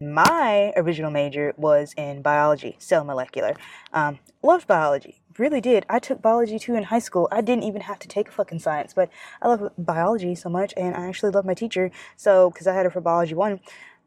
my 0.00 0.72
original 0.76 1.10
major 1.10 1.54
was 1.56 1.94
in 1.96 2.22
biology, 2.22 2.76
cell 2.78 3.04
molecular. 3.04 3.54
Um, 3.92 4.18
loved 4.42 4.66
biology, 4.66 5.20
really 5.38 5.60
did. 5.60 5.84
I 5.88 5.98
took 5.98 6.22
biology 6.22 6.58
too 6.58 6.74
in 6.74 6.84
high 6.84 6.98
school. 6.98 7.28
I 7.30 7.40
didn't 7.40 7.64
even 7.64 7.82
have 7.82 7.98
to 8.00 8.08
take 8.08 8.28
a 8.28 8.32
fucking 8.32 8.60
science, 8.60 8.94
but 8.94 9.10
I 9.42 9.48
love 9.48 9.72
biology 9.76 10.34
so 10.34 10.48
much, 10.48 10.74
and 10.76 10.94
I 10.94 11.06
actually 11.06 11.32
love 11.32 11.44
my 11.44 11.54
teacher. 11.54 11.90
So, 12.16 12.50
because 12.50 12.66
I 12.66 12.74
had 12.74 12.84
her 12.84 12.90
for 12.90 13.00
biology 13.00 13.34
one, 13.34 13.60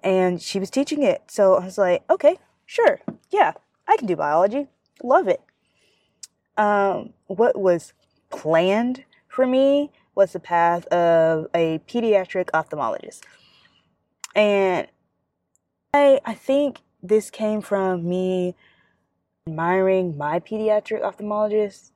and 0.03 0.41
she 0.41 0.60
was 0.60 0.69
teaching 0.69 1.03
it, 1.03 1.24
so 1.27 1.55
I 1.55 1.65
was 1.65 1.77
like, 1.77 2.03
okay, 2.10 2.38
sure, 2.65 3.00
yeah, 3.29 3.53
I 3.88 3.98
can 3.98 4.07
do 4.07 4.15
biology. 4.15 4.67
Love 5.03 5.27
it 5.27 5.41
um, 6.57 7.13
what 7.27 7.60
was 7.60 7.93
planned 8.29 9.03
for 9.27 9.45
me 9.45 9.91
was 10.15 10.33
the 10.33 10.39
path 10.39 10.86
of 10.88 11.48
a 11.55 11.79
pediatric 11.88 12.50
ophthalmologist. 12.51 13.21
And 14.36 14.88
I, 15.93 16.21
I 16.25 16.33
think 16.33 16.81
this 17.03 17.29
came 17.29 17.62
from 17.62 18.07
me 18.07 18.55
admiring 19.48 20.17
my 20.17 20.39
pediatric 20.39 21.01
ophthalmologist. 21.01 21.91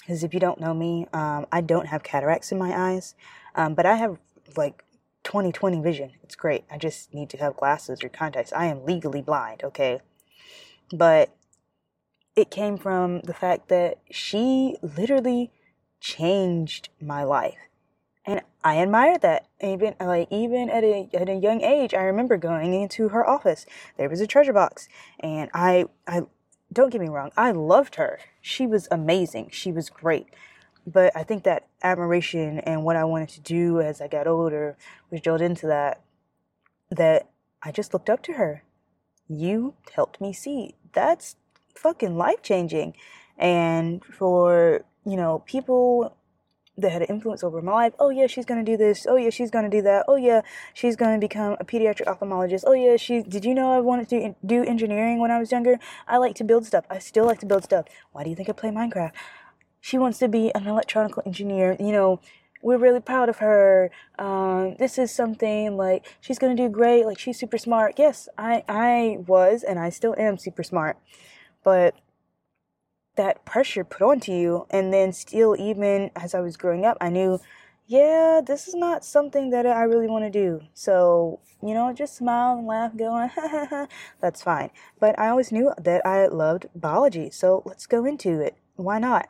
Because 0.00 0.24
if 0.24 0.34
you 0.34 0.40
don't 0.40 0.60
know 0.60 0.74
me, 0.74 1.06
um, 1.12 1.46
I 1.52 1.60
don't 1.60 1.86
have 1.86 2.02
cataracts 2.02 2.52
in 2.52 2.58
my 2.58 2.92
eyes, 2.92 3.14
um, 3.54 3.74
but 3.74 3.86
I 3.86 3.94
have 3.94 4.18
like 4.56 4.84
20/20 5.24 5.82
vision. 5.82 6.12
It's 6.22 6.36
great. 6.36 6.64
I 6.70 6.76
just 6.76 7.14
need 7.14 7.30
to 7.30 7.38
have 7.38 7.56
glasses 7.56 8.02
or 8.04 8.08
contacts. 8.10 8.52
I 8.52 8.66
am 8.66 8.84
legally 8.84 9.22
blind, 9.22 9.64
okay? 9.64 10.00
But 10.92 11.34
it 12.36 12.50
came 12.50 12.76
from 12.76 13.20
the 13.20 13.32
fact 13.32 13.68
that 13.68 13.98
she 14.10 14.76
literally 14.82 15.52
changed 16.00 16.90
my 17.00 17.22
life. 17.22 17.56
And 18.26 18.40
I 18.62 18.76
admired 18.76 19.20
that. 19.22 19.46
Even 19.60 19.94
like 20.00 20.28
even 20.30 20.70
at 20.70 20.84
a 20.84 21.08
at 21.14 21.28
a 21.28 21.34
young 21.34 21.62
age, 21.62 21.94
I 21.94 22.02
remember 22.02 22.36
going 22.36 22.72
into 22.74 23.10
her 23.10 23.26
office. 23.28 23.66
There 23.98 24.08
was 24.08 24.20
a 24.20 24.26
treasure 24.26 24.52
box, 24.52 24.88
and 25.20 25.50
I 25.52 25.86
I 26.06 26.22
don't 26.74 26.90
get 26.90 27.00
me 27.00 27.08
wrong, 27.08 27.30
I 27.36 27.52
loved 27.52 27.94
her. 27.94 28.18
She 28.40 28.66
was 28.66 28.88
amazing. 28.90 29.50
She 29.52 29.72
was 29.72 29.88
great. 29.88 30.28
But 30.86 31.16
I 31.16 31.22
think 31.22 31.44
that 31.44 31.68
admiration 31.82 32.58
and 32.60 32.84
what 32.84 32.96
I 32.96 33.04
wanted 33.04 33.30
to 33.30 33.40
do 33.40 33.80
as 33.80 34.00
I 34.00 34.08
got 34.08 34.26
older 34.26 34.76
was 35.10 35.20
drilled 35.22 35.40
into 35.40 35.66
that. 35.68 36.02
That 36.90 37.30
I 37.62 37.72
just 37.72 37.94
looked 37.94 38.10
up 38.10 38.22
to 38.24 38.34
her. 38.34 38.64
You 39.28 39.74
helped 39.94 40.20
me 40.20 40.32
see. 40.32 40.74
That's 40.92 41.36
fucking 41.74 42.16
life 42.16 42.42
changing. 42.42 42.94
And 43.38 44.04
for, 44.04 44.84
you 45.06 45.16
know, 45.16 45.42
people 45.46 46.16
that 46.76 46.90
had 46.90 47.02
an 47.02 47.08
influence 47.08 47.44
over 47.44 47.62
my 47.62 47.72
life, 47.72 47.92
oh 47.98 48.10
yeah, 48.10 48.26
she's 48.26 48.44
gonna 48.44 48.64
do 48.64 48.76
this, 48.76 49.06
oh 49.08 49.16
yeah, 49.16 49.30
she's 49.30 49.50
gonna 49.50 49.70
do 49.70 49.82
that, 49.82 50.04
oh 50.08 50.16
yeah, 50.16 50.42
she's 50.72 50.96
gonna 50.96 51.18
become 51.18 51.56
a 51.60 51.64
pediatric 51.64 52.06
ophthalmologist, 52.06 52.64
oh 52.66 52.72
yeah, 52.72 52.96
she, 52.96 53.22
did 53.22 53.44
you 53.44 53.54
know 53.54 53.72
I 53.72 53.80
wanted 53.80 54.08
to 54.10 54.34
do 54.44 54.64
engineering 54.64 55.20
when 55.20 55.30
I 55.30 55.38
was 55.38 55.52
younger? 55.52 55.78
I 56.08 56.18
like 56.18 56.34
to 56.36 56.44
build 56.44 56.66
stuff, 56.66 56.84
I 56.90 56.98
still 56.98 57.26
like 57.26 57.38
to 57.40 57.46
build 57.46 57.64
stuff. 57.64 57.86
Why 58.12 58.24
do 58.24 58.30
you 58.30 58.36
think 58.36 58.48
I 58.48 58.52
play 58.52 58.70
Minecraft? 58.70 59.12
She 59.80 59.98
wants 59.98 60.18
to 60.18 60.28
be 60.28 60.52
an 60.54 60.66
electronical 60.66 61.22
engineer, 61.24 61.76
you 61.78 61.92
know, 61.92 62.20
we're 62.62 62.78
really 62.78 63.00
proud 63.00 63.28
of 63.28 63.36
her. 63.38 63.90
Um, 64.18 64.76
this 64.78 64.96
is 64.96 65.10
something 65.10 65.76
like 65.76 66.06
she's 66.22 66.38
gonna 66.38 66.54
do 66.54 66.70
great. 66.70 67.04
Like 67.04 67.18
she's 67.18 67.38
super 67.38 67.58
smart. 67.58 67.96
Yes, 67.98 68.26
I 68.38 68.64
I 68.66 69.18
was 69.26 69.62
and 69.62 69.78
I 69.78 69.90
still 69.90 70.14
am 70.16 70.38
super 70.38 70.62
smart 70.62 70.96
but 71.64 71.94
that 73.16 73.44
pressure 73.44 73.84
put 73.84 74.02
onto 74.02 74.32
you 74.32 74.66
and 74.70 74.92
then 74.92 75.12
still 75.12 75.56
even 75.58 76.10
as 76.16 76.34
i 76.34 76.40
was 76.40 76.56
growing 76.56 76.84
up 76.84 76.96
i 77.00 77.08
knew 77.08 77.38
yeah 77.86 78.40
this 78.44 78.66
is 78.66 78.74
not 78.74 79.04
something 79.04 79.50
that 79.50 79.66
i 79.66 79.82
really 79.82 80.06
want 80.06 80.24
to 80.24 80.30
do. 80.30 80.60
So 80.72 81.40
you 81.62 81.74
know 81.74 81.92
just 81.92 82.16
smile 82.16 82.58
and 82.58 82.66
laugh 82.66 82.96
going 82.96 83.30
that's 84.20 84.42
fine. 84.42 84.70
But 84.98 85.18
i 85.18 85.28
always 85.28 85.52
knew 85.52 85.72
that 85.78 86.04
i 86.06 86.26
loved 86.26 86.66
biology 86.74 87.30
so 87.30 87.62
let's 87.64 87.86
go 87.86 88.04
into 88.04 88.40
it. 88.40 88.56
Why 88.76 88.98
not? 88.98 89.28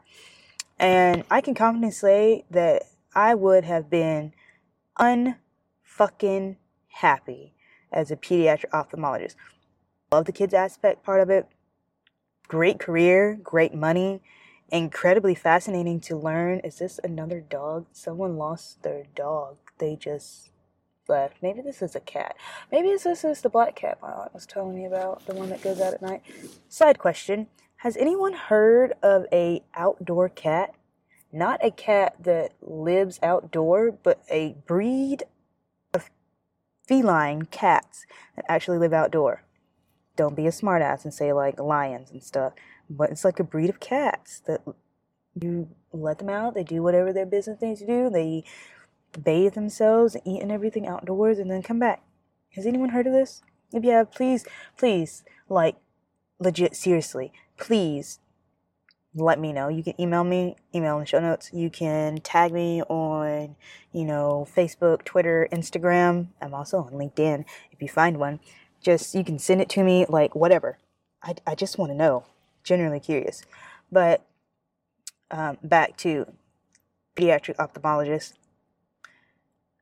And 0.78 1.24
i 1.30 1.40
can 1.40 1.54
confidently 1.54 1.92
say 1.92 2.44
that 2.50 2.84
i 3.14 3.34
would 3.34 3.64
have 3.64 3.90
been 3.90 4.32
unfucking 4.98 6.56
happy 6.88 7.54
as 7.92 8.10
a 8.10 8.16
pediatric 8.16 8.70
ophthalmologist. 8.70 9.34
Love 10.12 10.26
the 10.26 10.32
kids 10.32 10.54
aspect 10.54 11.02
part 11.02 11.20
of 11.20 11.30
it 11.30 11.48
great 12.48 12.78
career, 12.78 13.38
great 13.42 13.74
money, 13.74 14.20
incredibly 14.70 15.34
fascinating 15.34 16.00
to 16.00 16.16
learn. 16.16 16.60
Is 16.60 16.78
this 16.78 17.00
another 17.02 17.40
dog? 17.40 17.86
Someone 17.92 18.36
lost 18.36 18.82
their 18.82 19.04
dog. 19.14 19.56
They 19.78 19.96
just 19.96 20.50
left. 21.08 21.36
Maybe 21.42 21.60
this 21.60 21.82
is 21.82 21.94
a 21.94 22.00
cat. 22.00 22.36
Maybe 22.72 22.88
this 22.88 23.24
is 23.24 23.40
the 23.40 23.48
black 23.48 23.76
cat 23.76 23.98
my 24.00 24.10
aunt 24.10 24.34
was 24.34 24.46
telling 24.46 24.74
me 24.74 24.86
about, 24.86 25.26
the 25.26 25.34
one 25.34 25.50
that 25.50 25.62
goes 25.62 25.80
out 25.80 25.94
at 25.94 26.02
night. 26.02 26.22
Side 26.68 26.98
question: 26.98 27.48
Has 27.76 27.96
anyone 27.96 28.32
heard 28.32 28.94
of 29.02 29.26
a 29.32 29.62
outdoor 29.74 30.28
cat? 30.28 30.74
Not 31.32 31.64
a 31.64 31.70
cat 31.70 32.14
that 32.20 32.52
lives 32.62 33.18
outdoor, 33.22 33.90
but 33.90 34.22
a 34.30 34.56
breed 34.66 35.24
of 35.92 36.10
feline 36.86 37.42
cats 37.46 38.06
that 38.36 38.44
actually 38.48 38.78
live 38.78 38.92
outdoor 38.92 39.43
don't 40.16 40.36
be 40.36 40.46
a 40.46 40.50
smartass 40.50 41.04
and 41.04 41.12
say 41.12 41.32
like 41.32 41.58
lions 41.58 42.10
and 42.10 42.22
stuff. 42.22 42.52
But 42.88 43.10
it's 43.10 43.24
like 43.24 43.40
a 43.40 43.44
breed 43.44 43.70
of 43.70 43.80
cats 43.80 44.40
that 44.46 44.60
you 45.40 45.68
let 45.92 46.18
them 46.18 46.28
out. 46.28 46.54
They 46.54 46.64
do 46.64 46.82
whatever 46.82 47.12
their 47.12 47.26
business 47.26 47.60
needs 47.60 47.80
to 47.80 47.86
do. 47.86 48.10
They 48.10 48.44
bathe 49.22 49.54
themselves 49.54 50.14
and 50.14 50.26
eat 50.26 50.42
and 50.42 50.52
everything 50.52 50.86
outdoors 50.86 51.38
and 51.38 51.50
then 51.50 51.62
come 51.62 51.78
back. 51.78 52.02
Has 52.50 52.66
anyone 52.66 52.90
heard 52.90 53.06
of 53.06 53.12
this? 53.12 53.42
If 53.72 53.84
you 53.84 53.90
have, 53.90 54.12
please, 54.12 54.44
please, 54.76 55.24
like, 55.48 55.76
legit, 56.38 56.76
seriously, 56.76 57.32
please 57.58 58.20
let 59.14 59.38
me 59.38 59.52
know. 59.52 59.68
You 59.68 59.82
can 59.82 60.00
email 60.00 60.24
me, 60.24 60.56
email 60.74 60.94
in 60.94 61.00
the 61.00 61.06
show 61.06 61.20
notes. 61.20 61.50
You 61.52 61.70
can 61.70 62.18
tag 62.18 62.52
me 62.52 62.82
on, 62.82 63.56
you 63.92 64.04
know, 64.04 64.46
Facebook, 64.54 65.04
Twitter, 65.04 65.48
Instagram. 65.52 66.28
I'm 66.40 66.54
also 66.54 66.78
on 66.78 66.92
LinkedIn 66.92 67.44
if 67.72 67.80
you 67.80 67.88
find 67.88 68.18
one. 68.18 68.40
Just, 68.84 69.14
you 69.14 69.24
can 69.24 69.38
send 69.38 69.60
it 69.60 69.68
to 69.70 69.82
me, 69.82 70.06
like, 70.08 70.36
whatever. 70.36 70.78
I, 71.22 71.34
I 71.46 71.54
just 71.56 71.78
want 71.78 71.90
to 71.90 71.96
know. 71.96 72.24
Generally 72.62 73.00
curious. 73.00 73.44
But 73.90 74.24
um, 75.30 75.58
back 75.62 75.96
to 75.98 76.32
pediatric 77.16 77.56
ophthalmologist. 77.56 78.34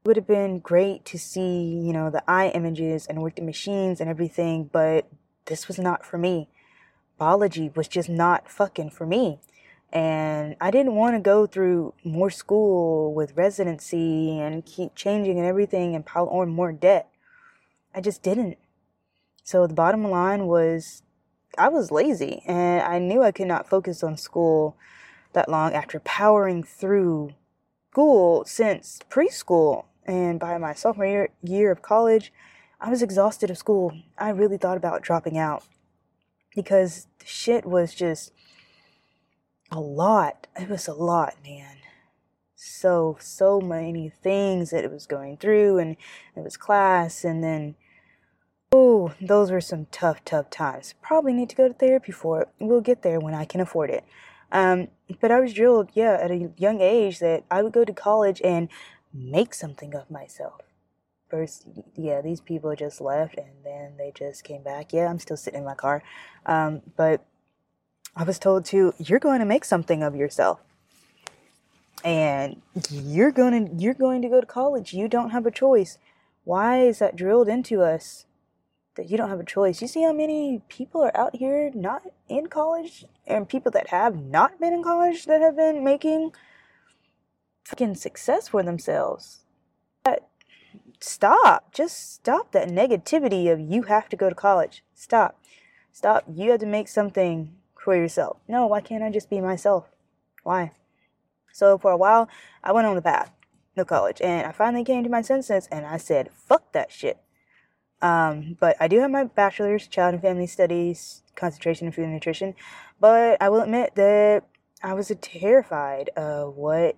Would 0.04 0.16
have 0.16 0.26
been 0.26 0.59
great 0.59 1.04
to 1.06 1.18
see, 1.18 1.64
you 1.85 1.92
know, 1.92 2.11
the 2.11 2.25
eye 2.26 2.49
images 2.49 3.06
and 3.06 3.23
work 3.23 3.37
the 3.37 3.42
machines 3.42 4.00
and 4.00 4.09
everything, 4.09 4.71
but 4.73 5.06
this 5.44 5.68
was 5.68 5.78
not 5.78 6.04
for 6.04 6.18
me 6.18 6.49
biology 7.23 7.71
was 7.76 7.87
just 7.87 8.09
not 8.09 8.50
fucking 8.50 8.90
for 8.90 9.06
me. 9.06 9.38
And 9.92 10.56
I 10.61 10.73
didn't 10.73 10.97
want 10.97 11.14
to 11.14 11.21
go 11.21 11.47
through 11.47 11.94
more 12.02 12.30
school 12.30 13.14
with 13.14 13.37
residency 13.37 14.40
and 14.40 14.66
keep 14.66 14.97
changing 14.97 15.38
and 15.38 15.47
everything 15.47 15.94
and 15.94 16.04
pile 16.04 16.26
on 16.28 16.49
more 16.49 16.73
debt. 16.73 17.09
I 17.94 18.00
just 18.00 18.25
didn't. 18.25 18.59
So 19.42 19.66
the 19.66 19.75
bottom 19.75 20.08
line 20.08 20.46
was 20.46 21.02
I 21.58 21.68
was 21.68 21.90
lazy 21.90 22.42
and 22.46 22.82
I 22.82 22.99
knew 22.99 23.22
I 23.22 23.32
could 23.32 23.49
not 23.49 23.68
focus 23.68 24.02
on 24.02 24.16
school 24.16 24.76
that 25.32 25.49
long 25.49 25.72
after 25.75 26.00
powering 26.00 26.62
through 26.62 27.34
school 27.90 28.44
since 28.46 29.00
preschool. 29.11 29.84
And 30.04 30.40
by 30.40 30.58
my 30.58 30.75
sophomore 30.75 31.06
year, 31.06 31.28
year 31.42 31.70
of 31.70 31.82
college, 31.82 32.32
I 32.80 32.90
was 32.90 33.02
exhausted 33.02 33.50
of 33.50 33.58
school. 33.58 33.92
I 34.18 34.30
really 34.30 34.56
thought 34.56 34.76
about 34.76 35.02
dropping 35.02 35.38
out 35.38 35.64
because 36.54 37.06
shit 37.25 37.64
was 37.64 37.94
just 37.94 38.32
a 39.70 39.80
lot. 39.80 40.46
It 40.58 40.68
was 40.68 40.88
a 40.88 40.94
lot, 40.94 41.34
man. 41.44 41.76
So, 42.56 43.16
so 43.20 43.61
many 43.61 44.08
things 44.08 44.70
that 44.70 44.84
it 44.84 44.92
was 44.92 45.06
going 45.06 45.37
through, 45.37 45.78
and 45.78 45.96
it 46.37 46.44
was 46.44 46.56
class, 46.56 47.25
and 47.25 47.42
then, 47.42 47.75
oh, 48.73 49.12
those 49.21 49.50
were 49.50 49.61
some 49.61 49.87
tough, 49.91 50.25
tough 50.25 50.50
times. 50.50 50.95
Probably 51.02 51.33
need 51.33 51.50
to 51.50 51.57
go 51.57 51.69
to 51.69 51.75
therapy 51.75 52.12
for 52.12 52.43
it. 52.43 52.49
We'll 52.59 52.81
get 52.81 53.02
there 53.02 53.21
when 53.21 53.35
I 53.35 53.45
can 53.45 53.61
afford 53.61 53.91
it. 53.91 54.05
Um, 54.50 54.88
but 55.21 55.31
I 55.31 55.41
was 55.41 55.55
drilled, 55.55 55.91
yeah, 55.95 56.19
at 56.21 56.31
a 56.31 56.50
young 56.57 56.81
age 56.81 57.19
that 57.21 57.45
I 57.50 57.62
would 57.62 57.73
go 57.73 57.85
to 57.85 57.93
college 57.93 58.41
and 58.43 58.69
make 59.12 59.55
something 59.55 59.95
of 59.95 60.11
myself 60.11 60.62
first, 61.33 61.67
yeah, 61.97 62.21
these 62.21 62.43
people 62.43 62.76
just 62.76 63.00
left 63.00 63.38
and 63.38 63.64
then 63.64 63.95
they 63.97 64.12
just 64.14 64.45
came 64.45 64.62
back. 64.62 64.93
Yeah, 64.93 65.07
I'm 65.07 65.19
still 65.19 65.38
sitting 65.38 65.61
in 65.61 65.64
my 65.64 65.75
car. 65.75 66.02
Um, 66.45 66.83
but 66.95 67.25
I 68.14 68.25
was 68.25 68.38
told 68.38 68.67
to, 68.67 68.93
you're 68.99 69.19
going 69.19 69.41
to 69.41 69.47
make 69.47 69.64
something 69.64 70.02
of 70.02 70.14
yourself. 70.14 70.61
And 72.05 72.61
you're 72.91 73.31
going 73.31 73.55
to 73.69 73.83
you're 73.83 73.95
going 73.95 74.23
to 74.23 74.29
go 74.29 74.41
to 74.41 74.47
college. 74.47 74.93
You 74.93 75.07
don't 75.07 75.31
have 75.31 75.47
a 75.47 75.52
choice. 75.52 75.99
Why 76.45 76.83
is 76.83 76.99
that 76.99 77.14
drilled 77.14 77.49
into 77.49 77.81
us 77.81 78.26
that 78.96 79.11
you 79.11 79.16
don't 79.16 79.30
have 79.30 79.40
a 79.40 79.44
choice? 79.44 79.80
You 79.80 79.88
see 79.88 80.02
how 80.02 80.12
many 80.12 80.62
people 80.68 81.02
are 81.02 81.16
out 81.16 81.37
here 81.37 81.70
not 81.75 82.02
in 82.28 82.46
college 82.46 83.04
and 83.26 83.49
people 83.49 83.70
that 83.72 83.88
have 83.88 84.16
not 84.16 84.61
been 84.61 84.72
in 84.72 84.82
college 84.82 85.26
that 85.26 85.40
have 85.40 85.56
been 85.56 85.82
making 85.82 86.32
fucking 87.64 87.94
success 87.94 88.49
for 88.49 88.62
themselves. 88.62 89.44
But 90.04 90.28
stop. 91.00 91.72
Just 91.72 92.14
stop 92.14 92.52
that 92.52 92.68
negativity 92.68 93.50
of 93.52 93.61
you 93.61 93.82
have 93.82 94.08
to 94.11 94.16
go 94.16 94.28
to 94.28 94.34
college. 94.34 94.82
Stop. 94.95 95.40
Stop. 95.93 96.25
You 96.32 96.50
have 96.50 96.60
to 96.60 96.67
make 96.67 96.88
something 96.88 97.54
for 97.82 97.97
yourself. 97.97 98.38
No, 98.49 98.67
why 98.67 98.80
can't 98.80 99.02
I 99.02 99.10
just 99.10 99.30
be 99.30 99.40
myself? 99.40 99.86
Why? 100.43 100.73
So 101.52 101.76
for 101.78 101.90
a 101.90 101.97
while, 101.97 102.28
I 102.64 102.73
went 102.73 102.86
on 102.86 102.95
the 102.95 103.02
path 103.02 103.32
of 103.76 103.86
college, 103.86 104.21
and 104.21 104.47
I 104.47 104.52
finally 104.52 104.84
came 104.84 105.02
to 105.04 105.10
my 105.10 105.23
senses, 105.23 105.69
and 105.71 105.86
I 105.86 105.97
said, 105.97 106.30
"Fuck 106.32 106.73
that 106.73 106.90
shit." 106.90 107.19
Um, 108.02 108.56
but 108.60 108.76
I 108.80 108.88
do 108.88 108.99
have 108.99 109.10
my 109.10 109.25
bachelor's, 109.25 109.86
child 109.86 110.15
and 110.15 110.23
family 110.23 110.47
studies, 110.47 111.23
concentration 111.36 111.86
in 111.86 111.93
food 111.93 112.04
and 112.04 112.12
nutrition. 112.12 112.54
But 113.00 113.41
I 113.41 113.49
will 113.49 113.62
admit 113.62 113.95
that 113.95 114.45
I 114.82 114.95
was 114.95 115.12
terrified 115.21 116.10
of 116.17 116.56
what 116.56 116.97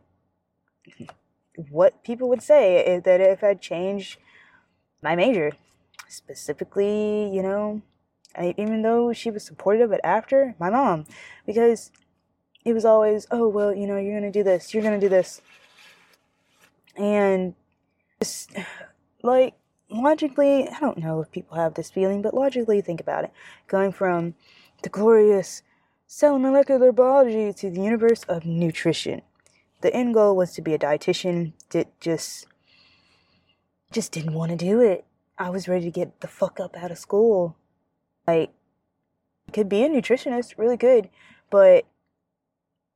what 1.70 2.02
people 2.02 2.28
would 2.28 2.42
say 2.42 2.84
is 2.84 3.04
that 3.04 3.20
if 3.20 3.44
I 3.44 3.54
changed 3.54 4.18
my 5.02 5.14
major, 5.14 5.52
specifically, 6.08 7.30
you 7.32 7.42
know, 7.42 7.82
I, 8.34 8.54
even 8.56 8.82
though 8.82 9.12
she 9.12 9.30
was 9.30 9.44
supportive 9.44 9.90
of 9.90 9.92
it 9.92 10.00
after, 10.02 10.56
my 10.58 10.70
mom, 10.70 11.04
because 11.46 11.92
it 12.64 12.72
was 12.72 12.84
always, 12.84 13.26
oh, 13.30 13.46
well, 13.48 13.72
you 13.74 13.86
know, 13.86 13.98
you're 13.98 14.20
to 14.20 14.30
do 14.30 14.42
this, 14.42 14.74
you're 14.74 14.82
to 14.82 14.98
do 14.98 15.08
this. 15.08 15.40
And 16.96 17.54
just, 18.20 18.52
like, 19.22 19.54
logically, 19.90 20.68
I 20.68 20.80
don't 20.80 20.98
know 20.98 21.20
if 21.20 21.30
people 21.30 21.56
have 21.56 21.74
this 21.74 21.90
feeling, 21.90 22.22
but 22.22 22.34
logically, 22.34 22.80
think 22.80 23.00
about 23.00 23.24
it. 23.24 23.32
Going 23.68 23.92
from 23.92 24.34
the 24.82 24.88
glorious 24.88 25.62
cell 26.06 26.38
molecular 26.38 26.92
biology 26.92 27.52
to 27.52 27.70
the 27.70 27.80
universe 27.80 28.24
of 28.24 28.44
nutrition 28.44 29.22
the 29.84 29.94
end 29.94 30.14
goal 30.14 30.34
was 30.34 30.52
to 30.54 30.62
be 30.62 30.72
a 30.72 30.78
dietitian. 30.78 31.52
Did 31.68 31.88
just 32.00 32.46
just 33.92 34.12
didn't 34.12 34.32
want 34.32 34.50
to 34.50 34.56
do 34.56 34.80
it. 34.80 35.04
I 35.36 35.50
was 35.50 35.68
ready 35.68 35.84
to 35.84 35.90
get 35.90 36.22
the 36.22 36.26
fuck 36.26 36.58
up 36.58 36.74
out 36.74 36.90
of 36.90 36.96
school. 36.96 37.54
Like 38.26 38.50
could 39.52 39.68
be 39.68 39.84
a 39.84 39.90
nutritionist, 39.90 40.56
really 40.56 40.78
good, 40.78 41.10
but 41.50 41.84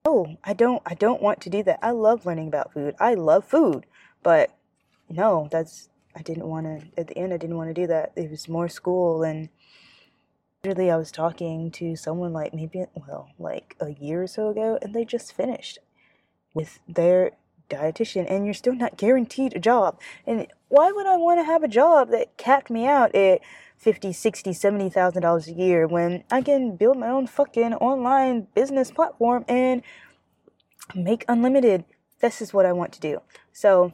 no, 0.06 0.38
I 0.42 0.54
don't 0.54 0.80
I 0.86 0.94
don't 0.94 1.20
want 1.20 1.42
to 1.42 1.50
do 1.50 1.62
that. 1.64 1.78
I 1.82 1.90
love 1.90 2.24
learning 2.24 2.48
about 2.48 2.72
food. 2.72 2.94
I 2.98 3.12
love 3.12 3.44
food, 3.44 3.84
but 4.22 4.50
no, 5.10 5.46
that's 5.52 5.90
I 6.18 6.22
didn't 6.22 6.48
want 6.48 6.66
to 6.66 7.00
at 7.00 7.06
the 7.06 7.16
end 7.16 7.32
I 7.32 7.36
didn't 7.36 7.56
want 7.56 7.70
to 7.70 7.80
do 7.80 7.86
that. 7.86 8.12
It 8.16 8.30
was 8.30 8.48
more 8.48 8.68
school 8.68 9.22
and 9.22 9.48
literally 10.64 10.90
I 10.90 10.96
was 10.96 11.12
talking 11.12 11.70
to 11.72 11.94
someone 11.94 12.32
like 12.32 12.52
maybe 12.52 12.84
well, 12.94 13.30
like 13.38 13.76
a 13.80 13.90
year 13.90 14.24
or 14.24 14.26
so 14.26 14.48
ago 14.48 14.78
and 14.82 14.94
they 14.94 15.04
just 15.04 15.32
finished 15.32 15.78
with 16.54 16.80
their 16.88 17.32
dietitian 17.70 18.26
and 18.28 18.44
you're 18.44 18.54
still 18.54 18.74
not 18.74 18.96
guaranteed 18.96 19.54
a 19.54 19.60
job. 19.60 20.00
And 20.26 20.48
why 20.68 20.90
would 20.90 21.06
I 21.06 21.16
want 21.16 21.38
to 21.38 21.44
have 21.44 21.62
a 21.62 21.68
job 21.68 22.10
that 22.10 22.36
capped 22.36 22.68
me 22.68 22.86
out 22.86 23.14
at 23.14 23.40
fifty, 23.76 24.12
sixty, 24.12 24.52
seventy 24.52 24.90
thousand 24.90 25.22
dollars 25.22 25.46
a 25.46 25.52
year 25.52 25.86
when 25.86 26.24
I 26.32 26.42
can 26.42 26.74
build 26.74 26.98
my 26.98 27.08
own 27.08 27.28
fucking 27.28 27.74
online 27.74 28.48
business 28.54 28.90
platform 28.90 29.44
and 29.46 29.82
make 30.96 31.24
unlimited? 31.28 31.84
This 32.20 32.42
is 32.42 32.52
what 32.52 32.66
I 32.66 32.72
want 32.72 32.92
to 32.94 33.00
do. 33.00 33.22
So 33.52 33.92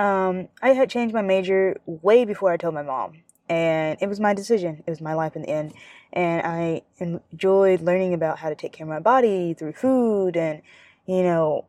um, 0.00 0.48
I 0.62 0.70
had 0.70 0.88
changed 0.88 1.14
my 1.14 1.22
major 1.22 1.78
way 1.86 2.24
before 2.24 2.50
I 2.50 2.56
told 2.56 2.74
my 2.74 2.82
mom. 2.82 3.22
And 3.48 3.98
it 4.00 4.08
was 4.08 4.20
my 4.20 4.32
decision. 4.32 4.82
It 4.86 4.90
was 4.90 5.00
my 5.00 5.14
life 5.14 5.34
in 5.34 5.42
the 5.42 5.50
end. 5.50 5.74
And 6.12 6.46
I 6.46 6.82
enjoyed 6.98 7.80
learning 7.82 8.14
about 8.14 8.38
how 8.38 8.48
to 8.48 8.54
take 8.54 8.72
care 8.72 8.84
of 8.84 8.88
my 8.88 9.00
body 9.00 9.54
through 9.54 9.72
food 9.72 10.36
and 10.36 10.62
you 11.06 11.24
know, 11.24 11.66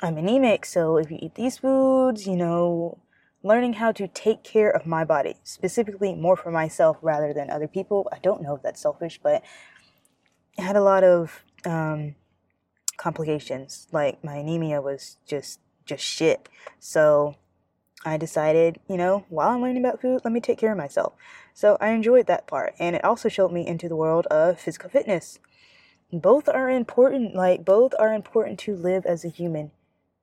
I'm 0.00 0.16
anemic, 0.16 0.64
so 0.64 0.96
if 0.96 1.10
you 1.10 1.18
eat 1.20 1.34
these 1.34 1.58
foods, 1.58 2.26
you 2.26 2.36
know, 2.36 2.98
learning 3.42 3.74
how 3.74 3.92
to 3.92 4.08
take 4.08 4.42
care 4.42 4.70
of 4.70 4.86
my 4.86 5.04
body, 5.04 5.36
specifically 5.44 6.14
more 6.14 6.36
for 6.36 6.50
myself 6.50 6.96
rather 7.02 7.34
than 7.34 7.50
other 7.50 7.68
people. 7.68 8.08
I 8.10 8.18
don't 8.22 8.42
know 8.42 8.54
if 8.54 8.62
that's 8.62 8.80
selfish, 8.80 9.20
but 9.22 9.42
I 10.58 10.62
had 10.62 10.76
a 10.76 10.82
lot 10.82 11.04
of 11.04 11.44
um, 11.66 12.14
complications. 12.96 13.86
Like 13.92 14.24
my 14.24 14.36
anemia 14.36 14.80
was 14.80 15.18
just 15.26 15.60
just 15.84 16.04
shit. 16.04 16.48
So 16.78 17.34
I 18.04 18.16
decided, 18.16 18.80
you 18.88 18.96
know, 18.96 19.26
while 19.28 19.50
I'm 19.50 19.60
learning 19.60 19.84
about 19.84 20.00
food, 20.00 20.22
let 20.24 20.32
me 20.32 20.40
take 20.40 20.58
care 20.58 20.72
of 20.72 20.78
myself. 20.78 21.12
So 21.52 21.76
I 21.80 21.90
enjoyed 21.90 22.26
that 22.26 22.46
part, 22.46 22.74
and 22.78 22.96
it 22.96 23.04
also 23.04 23.28
showed 23.28 23.52
me 23.52 23.66
into 23.66 23.88
the 23.88 23.96
world 23.96 24.26
of 24.26 24.58
physical 24.58 24.88
fitness. 24.88 25.38
Both 26.12 26.48
are 26.48 26.70
important 26.70 27.34
like 27.34 27.64
both 27.64 27.92
are 27.98 28.14
important 28.14 28.58
to 28.60 28.74
live 28.74 29.04
as 29.04 29.24
a 29.24 29.28
human. 29.28 29.70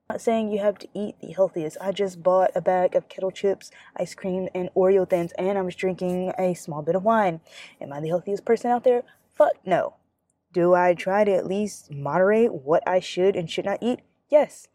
I'm 0.10 0.16
not 0.16 0.22
saying 0.22 0.52
you 0.52 0.60
have 0.60 0.80
to 0.80 0.88
eat 0.94 1.16
the 1.22 1.32
healthiest. 1.32 1.78
I 1.80 1.92
just 1.92 2.24
bought 2.24 2.52
a 2.56 2.62
bag 2.62 2.96
of 2.96 3.10
kettle 3.10 3.32
chips 3.32 3.72
ice 3.96 4.16
cream 4.16 4.50
and 4.56 4.70
oreo 4.76 5.10
thins 5.10 5.32
and 5.38 5.58
i 5.58 5.62
was 5.62 5.76
drinking 5.76 6.34
a 6.38 6.54
small 6.56 6.82
bit 6.82 6.96
of 6.96 7.04
wine. 7.04 7.42
Am 7.80 7.94
i 7.94 8.02
the 8.02 8.10
healthiest 8.10 8.44
person 8.44 8.72
out 8.72 8.84
there? 8.84 9.04
Fuck 9.34 9.54
no. 9.66 9.96
Do 10.52 10.74
i 10.74 10.94
try 10.94 11.24
to 11.24 11.32
at 11.32 11.48
least 11.48 11.92
moderate 11.92 12.54
what 12.54 12.84
i 12.88 13.00
should 13.00 13.36
and 13.36 13.50
should 13.50 13.66
not 13.66 13.80
eat? 13.82 14.00
Yes 14.30 14.68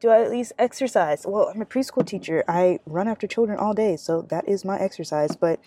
do 0.00 0.10
I 0.10 0.22
at 0.22 0.30
least 0.30 0.52
exercise? 0.58 1.24
Well, 1.26 1.50
I'm 1.54 1.62
a 1.62 1.66
preschool 1.66 2.06
teacher. 2.06 2.44
I 2.46 2.80
run 2.86 3.08
after 3.08 3.26
children 3.26 3.58
all 3.58 3.74
day, 3.74 3.96
so 3.96 4.22
that 4.22 4.48
is 4.48 4.64
my 4.64 4.78
exercise. 4.78 5.36
But 5.36 5.60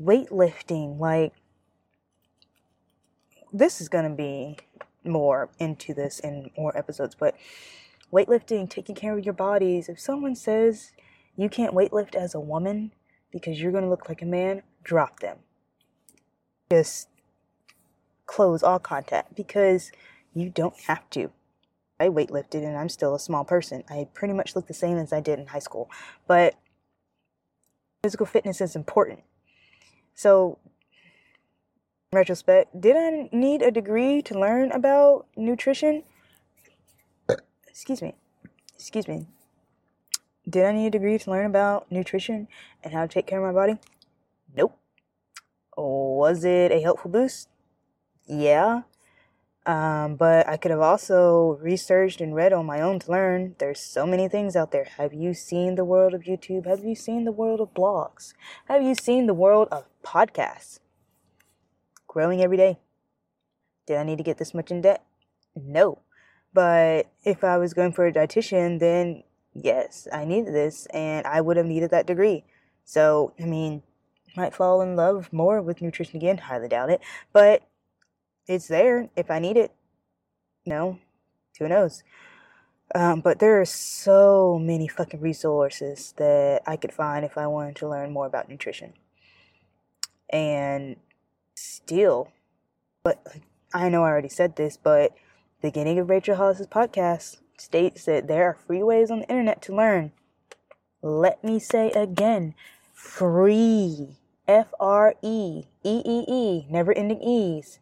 weightlifting, 0.00 0.98
like 0.98 1.32
this 3.52 3.80
is 3.80 3.88
going 3.88 4.08
to 4.08 4.16
be 4.16 4.58
more 5.04 5.50
into 5.58 5.92
this 5.92 6.20
in 6.20 6.50
more 6.56 6.76
episodes, 6.76 7.14
but 7.14 7.36
weightlifting, 8.12 8.68
taking 8.70 8.94
care 8.94 9.16
of 9.16 9.24
your 9.24 9.34
bodies. 9.34 9.88
If 9.88 10.00
someone 10.00 10.34
says 10.34 10.92
you 11.36 11.48
can't 11.48 11.74
weightlift 11.74 12.14
as 12.14 12.34
a 12.34 12.40
woman 12.40 12.92
because 13.30 13.60
you're 13.60 13.72
going 13.72 13.84
to 13.84 13.90
look 13.90 14.08
like 14.08 14.22
a 14.22 14.26
man, 14.26 14.62
drop 14.82 15.20
them. 15.20 15.38
Just 16.70 17.08
close 18.26 18.62
all 18.62 18.78
contact 18.78 19.34
because 19.34 19.92
you 20.32 20.48
don't 20.48 20.78
have 20.86 21.08
to. 21.10 21.30
I 22.02 22.08
weightlifted 22.08 22.66
and 22.66 22.76
I'm 22.76 22.88
still 22.88 23.14
a 23.14 23.20
small 23.20 23.44
person. 23.44 23.84
I 23.88 24.08
pretty 24.12 24.34
much 24.34 24.56
look 24.56 24.66
the 24.66 24.74
same 24.74 24.96
as 24.96 25.12
I 25.12 25.20
did 25.20 25.38
in 25.38 25.46
high 25.46 25.60
school. 25.60 25.88
But 26.26 26.54
physical 28.02 28.26
fitness 28.26 28.60
is 28.60 28.74
important. 28.74 29.20
So, 30.14 30.58
retrospect, 32.12 32.80
did 32.80 32.96
I 32.96 33.28
need 33.30 33.62
a 33.62 33.70
degree 33.70 34.20
to 34.22 34.38
learn 34.38 34.72
about 34.72 35.26
nutrition? 35.36 36.02
Excuse 37.68 38.02
me. 38.02 38.14
Excuse 38.74 39.06
me. 39.06 39.26
Did 40.48 40.64
I 40.64 40.72
need 40.72 40.88
a 40.88 40.90
degree 40.90 41.18
to 41.18 41.30
learn 41.30 41.46
about 41.46 41.90
nutrition 41.90 42.48
and 42.82 42.92
how 42.92 43.02
to 43.02 43.08
take 43.08 43.28
care 43.28 43.38
of 43.38 43.54
my 43.54 43.58
body? 43.58 43.78
Nope. 44.56 44.76
Was 45.76 46.44
it 46.44 46.72
a 46.72 46.80
helpful 46.80 47.12
boost? 47.12 47.48
Yeah. 48.26 48.82
Um, 49.64 50.16
but 50.16 50.48
I 50.48 50.56
could 50.56 50.72
have 50.72 50.80
also 50.80 51.58
researched 51.62 52.20
and 52.20 52.34
read 52.34 52.52
on 52.52 52.66
my 52.66 52.80
own 52.80 52.98
to 53.00 53.10
learn. 53.10 53.54
There's 53.58 53.80
so 53.80 54.06
many 54.06 54.28
things 54.28 54.56
out 54.56 54.72
there. 54.72 54.88
Have 54.96 55.14
you 55.14 55.34
seen 55.34 55.76
the 55.76 55.84
world 55.84 56.14
of 56.14 56.22
YouTube? 56.22 56.66
Have 56.66 56.84
you 56.84 56.96
seen 56.96 57.24
the 57.24 57.32
world 57.32 57.60
of 57.60 57.72
blogs? 57.72 58.34
Have 58.66 58.82
you 58.82 58.94
seen 58.94 59.26
the 59.26 59.34
world 59.34 59.68
of 59.70 59.84
podcasts? 60.02 60.80
Growing 62.08 62.42
every 62.42 62.56
day. 62.56 62.78
Did 63.86 63.98
I 63.98 64.02
need 64.02 64.18
to 64.18 64.24
get 64.24 64.38
this 64.38 64.52
much 64.52 64.70
in 64.70 64.80
debt? 64.80 65.04
No. 65.54 66.00
But 66.52 67.10
if 67.24 67.44
I 67.44 67.56
was 67.56 67.72
going 67.72 67.92
for 67.92 68.06
a 68.06 68.12
dietitian, 68.12 68.80
then 68.80 69.22
yes, 69.54 70.08
I 70.12 70.24
needed 70.24 70.54
this 70.54 70.86
and 70.86 71.24
I 71.26 71.40
would 71.40 71.56
have 71.56 71.66
needed 71.66 71.90
that 71.90 72.06
degree. 72.06 72.44
So, 72.84 73.32
I 73.40 73.44
mean, 73.44 73.82
might 74.36 74.54
fall 74.54 74.80
in 74.82 74.96
love 74.96 75.32
more 75.32 75.62
with 75.62 75.80
nutrition 75.80 76.16
again. 76.16 76.38
Highly 76.38 76.68
doubt 76.68 76.90
it. 76.90 77.00
But 77.32 77.62
it's 78.46 78.68
there 78.68 79.08
if 79.16 79.30
I 79.30 79.38
need 79.38 79.56
it. 79.56 79.72
No, 80.66 80.98
who 81.58 81.68
knows? 81.68 82.02
Um, 82.94 83.20
but 83.20 83.38
there 83.38 83.60
are 83.60 83.64
so 83.64 84.58
many 84.60 84.86
fucking 84.86 85.20
resources 85.20 86.12
that 86.18 86.62
I 86.66 86.76
could 86.76 86.92
find 86.92 87.24
if 87.24 87.38
I 87.38 87.46
wanted 87.46 87.76
to 87.76 87.88
learn 87.88 88.12
more 88.12 88.26
about 88.26 88.48
nutrition. 88.48 88.92
And 90.30 90.96
still, 91.54 92.32
but 93.02 93.24
I 93.72 93.88
know 93.88 94.04
I 94.04 94.08
already 94.08 94.28
said 94.28 94.56
this, 94.56 94.76
but 94.76 95.12
the 95.60 95.68
beginning 95.68 95.98
of 95.98 96.10
Rachel 96.10 96.36
Hollis's 96.36 96.66
podcast 96.66 97.38
states 97.56 98.04
that 98.04 98.28
there 98.28 98.44
are 98.44 98.54
free 98.54 98.82
ways 98.82 99.10
on 99.10 99.20
the 99.20 99.28
internet 99.28 99.62
to 99.62 99.76
learn. 99.76 100.12
Let 101.00 101.42
me 101.42 101.58
say 101.58 101.90
again, 101.92 102.54
free. 102.92 104.18
F 104.48 104.74
R 104.80 105.14
E 105.22 105.64
E 105.84 106.02
E 106.04 106.24
E, 106.28 106.66
never 106.68 106.92
ending 106.92 107.22
E's 107.22 107.78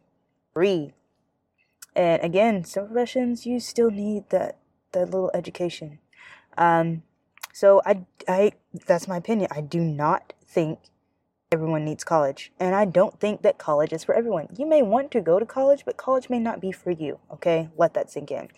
And 1.97 2.23
again, 2.23 2.65
some 2.65 2.87
professions 2.87 3.47
you 3.47 3.61
still 3.61 3.91
need 3.91 4.31
that 4.31 4.59
that 4.93 5.11
little 5.11 5.31
education. 5.35 5.99
Um, 6.59 7.03
so 7.53 7.83
I, 7.85 8.05
I 8.29 8.53
that's 8.87 9.09
my 9.09 9.17
opinion. 9.17 9.49
I 9.51 9.61
do 9.61 9.81
not 9.81 10.33
think 10.47 10.79
everyone 11.53 11.85
needs 11.85 12.05
college, 12.05 12.53
and 12.61 12.75
I 12.75 12.85
don't 12.85 13.19
think 13.19 13.43
that 13.43 13.59
college 13.59 13.93
is 13.93 14.05
for 14.05 14.15
everyone. 14.15 14.49
You 14.57 14.67
may 14.67 14.83
want 14.83 15.11
to 15.13 15.21
go 15.21 15.39
to 15.39 15.47
college, 15.47 15.85
but 15.85 15.97
college 15.97 16.31
may 16.31 16.39
not 16.39 16.61
be 16.61 16.73
for 16.73 16.91
you. 16.91 17.19
Okay, 17.33 17.69
let 17.77 17.95
that 17.95 18.11
sink 18.11 18.31
in. 18.31 18.49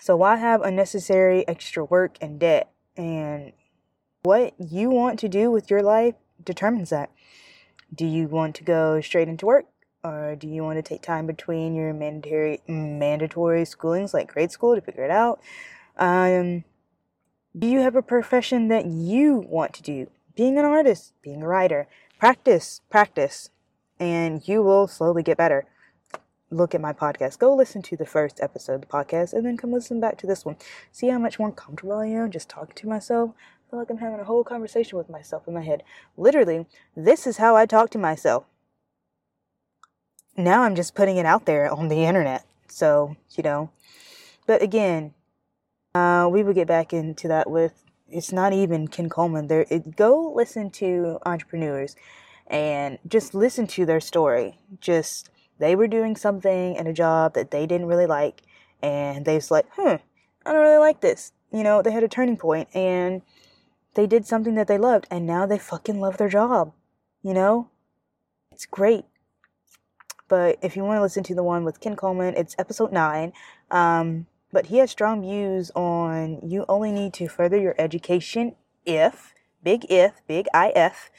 So 0.00 0.16
why 0.16 0.36
have 0.36 0.62
unnecessary 0.62 1.46
extra 1.48 1.84
work 1.84 2.18
and 2.20 2.38
debt? 2.38 2.70
And 2.96 3.52
what 4.22 4.54
you 4.58 4.90
want 4.90 5.18
to 5.20 5.28
do 5.28 5.50
with 5.50 5.70
your 5.70 5.82
life 5.82 6.14
determines 6.42 6.90
that. 6.90 7.10
Do 7.94 8.06
you 8.06 8.26
want 8.26 8.54
to 8.56 8.64
go 8.64 9.00
straight 9.00 9.28
into 9.28 9.46
work? 9.46 9.66
Or 10.04 10.36
do 10.36 10.46
you 10.46 10.62
want 10.62 10.78
to 10.78 10.82
take 10.82 11.02
time 11.02 11.26
between 11.26 11.74
your 11.74 11.92
mandatory 11.92 12.60
mandatory 12.68 13.62
schoolings 13.62 14.14
like 14.14 14.32
grade 14.32 14.50
school 14.50 14.74
to 14.74 14.80
figure 14.80 15.04
it 15.04 15.10
out? 15.10 15.40
Um, 15.96 16.64
do 17.58 17.66
you 17.66 17.80
have 17.80 17.96
a 17.96 18.02
profession 18.02 18.68
that 18.68 18.86
you 18.86 19.44
want 19.48 19.72
to 19.74 19.82
do? 19.82 20.08
Being 20.36 20.58
an 20.58 20.64
artist, 20.64 21.14
being 21.22 21.42
a 21.42 21.48
writer, 21.48 21.88
practice, 22.18 22.80
practice, 22.88 23.50
and 23.98 24.46
you 24.46 24.62
will 24.62 24.86
slowly 24.86 25.22
get 25.22 25.36
better. 25.36 25.66
Look 26.50 26.74
at 26.74 26.80
my 26.80 26.92
podcast. 26.92 27.38
Go 27.38 27.54
listen 27.54 27.82
to 27.82 27.96
the 27.96 28.06
first 28.06 28.40
episode 28.40 28.74
of 28.74 28.80
the 28.82 28.86
podcast 28.86 29.32
and 29.32 29.44
then 29.44 29.56
come 29.56 29.72
listen 29.72 30.00
back 30.00 30.16
to 30.18 30.26
this 30.26 30.44
one. 30.44 30.56
See 30.92 31.08
how 31.08 31.18
much 31.18 31.38
more 31.38 31.52
comfortable 31.52 31.94
I 31.94 32.06
am 32.06 32.30
just 32.30 32.48
talking 32.48 32.76
to 32.76 32.88
myself? 32.88 33.32
I 33.36 33.70
feel 33.70 33.78
like 33.80 33.90
I'm 33.90 33.98
having 33.98 34.20
a 34.20 34.24
whole 34.24 34.44
conversation 34.44 34.96
with 34.96 35.10
myself 35.10 35.46
in 35.46 35.54
my 35.54 35.62
head. 35.62 35.82
Literally, 36.16 36.66
this 36.96 37.26
is 37.26 37.36
how 37.36 37.56
I 37.56 37.66
talk 37.66 37.90
to 37.90 37.98
myself 37.98 38.44
now 40.38 40.62
I'm 40.62 40.74
just 40.74 40.94
putting 40.94 41.16
it 41.16 41.26
out 41.26 41.44
there 41.44 41.70
on 41.70 41.88
the 41.88 42.04
internet. 42.04 42.46
So, 42.68 43.16
you 43.36 43.42
know, 43.42 43.70
but 44.46 44.62
again, 44.62 45.14
uh, 45.94 46.28
we 46.30 46.42
will 46.42 46.54
get 46.54 46.68
back 46.68 46.92
into 46.92 47.28
that 47.28 47.50
with 47.50 47.84
it's 48.08 48.32
not 48.32 48.52
even 48.52 48.88
Ken 48.88 49.08
Coleman. 49.08 49.48
There, 49.48 49.66
it, 49.68 49.96
go 49.96 50.32
listen 50.34 50.70
to 50.70 51.18
entrepreneurs 51.26 51.96
and 52.46 52.98
just 53.06 53.34
listen 53.34 53.66
to 53.68 53.84
their 53.84 54.00
story. 54.00 54.58
Just 54.80 55.30
they 55.58 55.76
were 55.76 55.88
doing 55.88 56.16
something 56.16 56.76
in 56.76 56.86
a 56.86 56.92
job 56.92 57.34
that 57.34 57.50
they 57.50 57.66
didn't 57.66 57.86
really 57.86 58.06
like, 58.06 58.42
and 58.82 59.24
they 59.24 59.34
was 59.34 59.50
like, 59.50 59.66
"Hmm, 59.72 59.96
I 60.46 60.52
don't 60.52 60.62
really 60.62 60.78
like 60.78 61.00
this." 61.00 61.32
You 61.52 61.62
know, 61.62 61.82
they 61.82 61.90
had 61.90 62.04
a 62.04 62.08
turning 62.08 62.36
point, 62.36 62.68
and 62.74 63.22
they 63.94 64.06
did 64.06 64.26
something 64.26 64.54
that 64.54 64.68
they 64.68 64.78
loved, 64.78 65.06
and 65.10 65.26
now 65.26 65.46
they 65.46 65.58
fucking 65.58 66.00
love 66.00 66.16
their 66.16 66.28
job. 66.28 66.72
You 67.22 67.34
know, 67.34 67.68
it's 68.52 68.66
great. 68.66 69.04
But 70.28 70.58
if 70.62 70.76
you 70.76 70.84
want 70.84 70.98
to 70.98 71.02
listen 71.02 71.24
to 71.24 71.34
the 71.34 71.42
one 71.42 71.64
with 71.64 71.80
Ken 71.80 71.96
Coleman, 71.96 72.34
it's 72.36 72.54
episode 72.58 72.92
9. 72.92 73.32
Um, 73.70 74.26
but 74.52 74.66
he 74.66 74.78
has 74.78 74.90
strong 74.90 75.22
views 75.22 75.70
on 75.74 76.40
you 76.42 76.64
only 76.68 76.92
need 76.92 77.12
to 77.14 77.28
further 77.28 77.58
your 77.58 77.74
education 77.78 78.54
if, 78.84 79.34
big 79.62 79.86
if, 79.90 80.20
big 80.26 80.46
IF, 80.54 81.10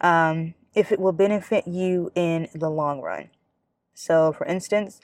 um, 0.00 0.54
if 0.74 0.92
it 0.92 1.00
will 1.00 1.12
benefit 1.12 1.66
you 1.66 2.12
in 2.14 2.48
the 2.54 2.70
long 2.70 3.00
run. 3.00 3.30
So, 3.94 4.32
for 4.32 4.46
instance, 4.46 5.00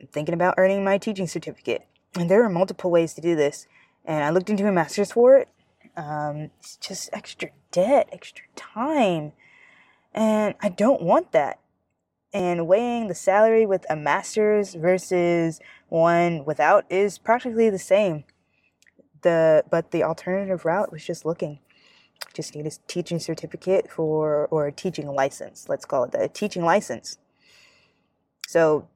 I'm 0.00 0.06
thinking 0.06 0.34
about 0.34 0.54
earning 0.56 0.84
my 0.84 0.96
teaching 0.98 1.26
certificate. 1.26 1.86
And 2.14 2.30
there 2.30 2.42
are 2.44 2.48
multiple 2.48 2.90
ways 2.90 3.12
to 3.14 3.20
do 3.20 3.36
this. 3.36 3.66
And 4.04 4.24
I 4.24 4.30
looked 4.30 4.48
into 4.48 4.66
a 4.66 4.72
master's 4.72 5.12
for 5.12 5.36
it. 5.36 5.48
Um, 5.96 6.50
it's 6.58 6.76
just 6.76 7.10
extra 7.12 7.50
debt, 7.70 8.08
extra 8.12 8.44
time. 8.54 9.32
And 10.14 10.54
I 10.62 10.70
don't 10.70 11.02
want 11.02 11.32
that 11.32 11.58
and 12.36 12.66
weighing 12.66 13.08
the 13.08 13.14
salary 13.14 13.64
with 13.64 13.86
a 13.88 13.96
master's 13.96 14.74
versus 14.74 15.58
one 15.88 16.44
without 16.44 16.84
is 16.90 17.16
practically 17.16 17.70
the 17.70 17.78
same. 17.78 18.24
The 19.22 19.64
but 19.70 19.90
the 19.90 20.02
alternative 20.02 20.66
route 20.66 20.92
was 20.92 21.02
just 21.02 21.24
looking. 21.24 21.60
Just 22.34 22.54
need 22.54 22.66
a 22.66 22.72
teaching 22.88 23.18
certificate 23.18 23.90
for 23.90 24.48
or 24.50 24.66
a 24.66 24.72
teaching 24.72 25.08
license. 25.08 25.66
Let's 25.70 25.86
call 25.86 26.04
it 26.04 26.12
that. 26.12 26.20
A 26.20 26.28
teaching 26.28 26.62
license. 26.62 27.16
So 28.46 28.86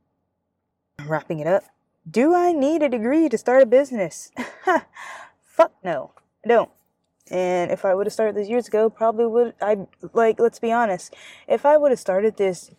wrapping 1.06 1.40
it 1.40 1.46
up. 1.46 1.64
Do 2.08 2.34
I 2.34 2.52
need 2.52 2.82
a 2.82 2.90
degree 2.90 3.30
to 3.30 3.38
start 3.38 3.62
a 3.62 3.66
business? 3.66 4.32
Fuck 5.42 5.72
no. 5.82 6.12
I 6.44 6.48
don't. 6.48 6.70
And 7.30 7.70
if 7.70 7.86
I 7.86 7.94
would 7.94 8.06
have 8.06 8.12
started 8.12 8.36
this 8.36 8.50
years 8.50 8.68
ago, 8.68 8.90
probably 8.90 9.26
would 9.26 9.54
I 9.62 9.78
like 10.12 10.38
let's 10.38 10.58
be 10.58 10.72
honest. 10.72 11.14
If 11.48 11.64
I 11.64 11.78
would 11.78 11.90
have 11.90 11.98
started 11.98 12.36
this 12.36 12.70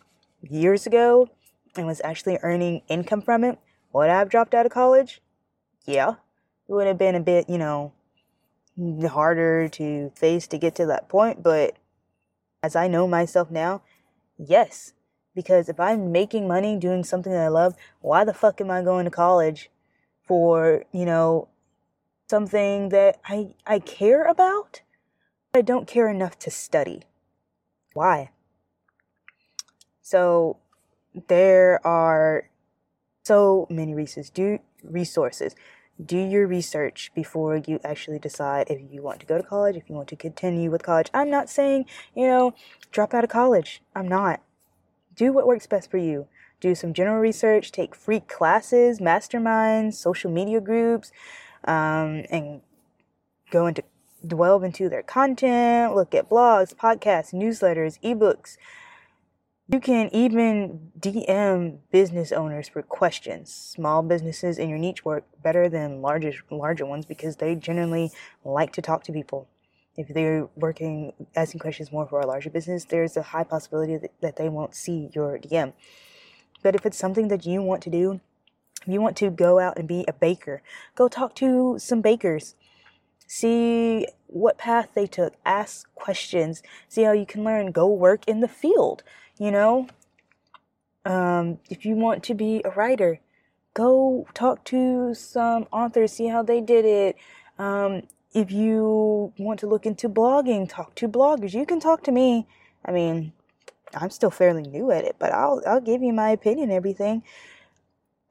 years 0.42 0.86
ago 0.86 1.28
and 1.76 1.86
was 1.86 2.00
actually 2.04 2.38
earning 2.42 2.82
income 2.88 3.22
from 3.22 3.44
it, 3.44 3.58
would 3.92 4.10
I 4.10 4.18
have 4.18 4.28
dropped 4.28 4.54
out 4.54 4.66
of 4.66 4.72
college? 4.72 5.20
Yeah. 5.84 6.14
It 6.68 6.72
would 6.72 6.86
have 6.86 6.98
been 6.98 7.14
a 7.14 7.20
bit, 7.20 7.48
you 7.48 7.58
know, 7.58 7.92
harder 9.08 9.68
to 9.68 10.10
face 10.14 10.46
to 10.48 10.58
get 10.58 10.74
to 10.76 10.86
that 10.86 11.08
point, 11.08 11.42
but 11.42 11.76
as 12.62 12.76
I 12.76 12.88
know 12.88 13.06
myself 13.06 13.50
now, 13.50 13.82
yes. 14.38 14.92
Because 15.34 15.68
if 15.68 15.80
I'm 15.80 16.12
making 16.12 16.46
money 16.46 16.76
doing 16.76 17.04
something 17.04 17.32
that 17.32 17.44
I 17.44 17.48
love, 17.48 17.74
why 18.00 18.24
the 18.24 18.34
fuck 18.34 18.60
am 18.60 18.70
I 18.70 18.82
going 18.82 19.04
to 19.06 19.10
college 19.10 19.70
for, 20.26 20.84
you 20.92 21.06
know, 21.06 21.48
something 22.28 22.90
that 22.90 23.18
I 23.24 23.54
I 23.66 23.78
care 23.78 24.24
about? 24.24 24.82
I 25.54 25.62
don't 25.62 25.86
care 25.86 26.08
enough 26.08 26.38
to 26.40 26.50
study. 26.50 27.02
Why? 27.94 28.30
So 30.12 30.58
there 31.28 31.80
are 31.86 32.50
so 33.24 33.66
many 33.70 33.94
resources. 33.94 34.28
Do 34.28 34.58
resources. 34.84 35.54
Do 36.04 36.18
your 36.18 36.46
research 36.46 37.10
before 37.14 37.56
you 37.56 37.80
actually 37.82 38.18
decide 38.18 38.66
if 38.68 38.78
you 38.92 39.00
want 39.00 39.20
to 39.20 39.26
go 39.26 39.38
to 39.38 39.42
college, 39.42 39.74
if 39.74 39.88
you 39.88 39.94
want 39.94 40.08
to 40.08 40.16
continue 40.16 40.70
with 40.70 40.82
college. 40.82 41.08
I'm 41.14 41.30
not 41.30 41.48
saying, 41.48 41.86
you 42.14 42.26
know, 42.26 42.54
drop 42.90 43.14
out 43.14 43.24
of 43.24 43.30
college. 43.30 43.80
I'm 43.96 44.06
not. 44.06 44.42
Do 45.16 45.32
what 45.32 45.46
works 45.46 45.66
best 45.66 45.90
for 45.90 45.96
you. 45.96 46.28
do 46.60 46.74
some 46.74 46.92
general 46.92 47.18
research, 47.18 47.72
take 47.72 47.94
free 47.94 48.20
classes, 48.20 49.00
masterminds, 49.00 49.94
social 49.94 50.30
media 50.30 50.60
groups, 50.60 51.10
um, 51.64 52.24
and 52.30 52.60
go 53.50 53.66
into 53.66 53.82
delve 54.26 54.62
into 54.62 54.90
their 54.90 55.02
content, 55.02 55.94
look 55.94 56.14
at 56.14 56.28
blogs, 56.28 56.74
podcasts, 56.74 57.32
newsletters, 57.32 57.98
ebooks. 58.02 58.58
You 59.72 59.80
can 59.80 60.10
even 60.14 60.92
DM 61.00 61.78
business 61.90 62.30
owners 62.30 62.68
for 62.68 62.82
questions. 62.82 63.50
Small 63.50 64.02
businesses 64.02 64.58
in 64.58 64.68
your 64.68 64.76
niche 64.76 65.02
work 65.02 65.24
better 65.42 65.66
than 65.70 66.02
larger 66.02 66.34
larger 66.50 66.84
ones 66.84 67.06
because 67.06 67.36
they 67.36 67.54
generally 67.54 68.10
like 68.44 68.72
to 68.74 68.82
talk 68.82 69.02
to 69.04 69.12
people. 69.12 69.48
If 69.96 70.08
they're 70.08 70.46
working 70.56 71.14
asking 71.34 71.60
questions 71.60 71.90
more 71.90 72.06
for 72.06 72.20
a 72.20 72.26
larger 72.26 72.50
business, 72.50 72.84
there's 72.84 73.16
a 73.16 73.22
high 73.22 73.44
possibility 73.44 73.96
that, 73.96 74.12
that 74.20 74.36
they 74.36 74.50
won't 74.50 74.74
see 74.74 75.08
your 75.14 75.38
DM. 75.38 75.72
But 76.62 76.74
if 76.74 76.84
it's 76.84 76.98
something 76.98 77.28
that 77.28 77.46
you 77.46 77.62
want 77.62 77.82
to 77.84 77.90
do, 77.90 78.20
if 78.82 78.92
you 78.92 79.00
want 79.00 79.16
to 79.18 79.30
go 79.30 79.58
out 79.58 79.78
and 79.78 79.88
be 79.88 80.04
a 80.06 80.12
baker, 80.12 80.60
go 80.94 81.08
talk 81.08 81.34
to 81.36 81.78
some 81.78 82.02
bakers. 82.02 82.56
See 83.26 84.06
what 84.26 84.58
path 84.58 84.90
they 84.94 85.06
took. 85.06 85.32
Ask 85.46 85.94
questions. 85.94 86.62
See 86.88 87.04
how 87.04 87.12
you 87.12 87.24
can 87.24 87.42
learn. 87.42 87.72
Go 87.72 87.86
work 87.86 88.28
in 88.28 88.40
the 88.40 88.48
field. 88.48 89.02
You 89.38 89.50
know, 89.50 89.88
um, 91.04 91.58
if 91.68 91.84
you 91.84 91.96
want 91.96 92.22
to 92.24 92.34
be 92.34 92.62
a 92.64 92.70
writer, 92.70 93.20
go 93.74 94.26
talk 94.34 94.64
to 94.66 95.14
some 95.14 95.66
authors. 95.72 96.12
See 96.12 96.28
how 96.28 96.42
they 96.42 96.60
did 96.60 96.84
it. 96.84 97.16
Um, 97.58 98.02
if 98.34 98.50
you 98.50 99.32
want 99.38 99.60
to 99.60 99.66
look 99.66 99.84
into 99.84 100.08
blogging, 100.08 100.68
talk 100.68 100.94
to 100.96 101.08
bloggers. 101.08 101.54
You 101.54 101.66
can 101.66 101.80
talk 101.80 102.02
to 102.04 102.12
me. 102.12 102.46
I 102.84 102.92
mean, 102.92 103.32
I'm 103.94 104.10
still 104.10 104.30
fairly 104.30 104.62
new 104.62 104.90
at 104.90 105.04
it, 105.04 105.16
but 105.18 105.32
I'll 105.32 105.62
I'll 105.66 105.80
give 105.80 106.02
you 106.02 106.12
my 106.12 106.30
opinion 106.30 106.70
everything. 106.70 107.22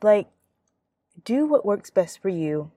Like 0.02 0.28
do 1.24 1.46
what 1.46 1.66
works 1.66 1.90
best 1.90 2.22
for 2.22 2.30
you. 2.30 2.72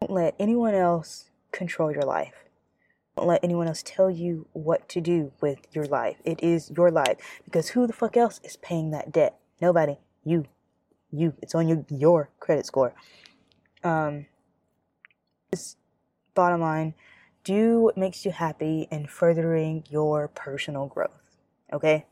Don't 0.00 0.12
let 0.12 0.34
anyone 0.38 0.74
else 0.74 1.30
control 1.52 1.90
your 1.90 2.02
life. 2.02 2.44
Don't 3.20 3.28
let 3.28 3.44
anyone 3.44 3.66
else 3.66 3.82
tell 3.84 4.10
you 4.10 4.46
what 4.54 4.88
to 4.88 4.98
do 4.98 5.32
with 5.42 5.58
your 5.72 5.84
life. 5.84 6.16
It 6.24 6.42
is 6.42 6.70
your 6.74 6.90
life 6.90 7.18
because 7.44 7.68
who 7.68 7.86
the 7.86 7.92
fuck 7.92 8.16
else 8.16 8.40
is 8.42 8.56
paying 8.56 8.92
that 8.92 9.12
debt? 9.12 9.38
Nobody. 9.60 9.98
You. 10.24 10.46
You. 11.10 11.34
It's 11.42 11.54
on 11.54 11.68
your 11.68 11.84
your 11.90 12.30
credit 12.40 12.64
score. 12.64 12.94
Um 13.84 14.24
this 15.50 15.76
bottom 16.34 16.62
line, 16.62 16.94
do 17.44 17.78
what 17.80 17.98
makes 17.98 18.24
you 18.24 18.30
happy 18.30 18.88
in 18.90 19.06
furthering 19.06 19.84
your 19.90 20.26
personal 20.26 20.86
growth. 20.86 21.36
Okay? 21.70 22.06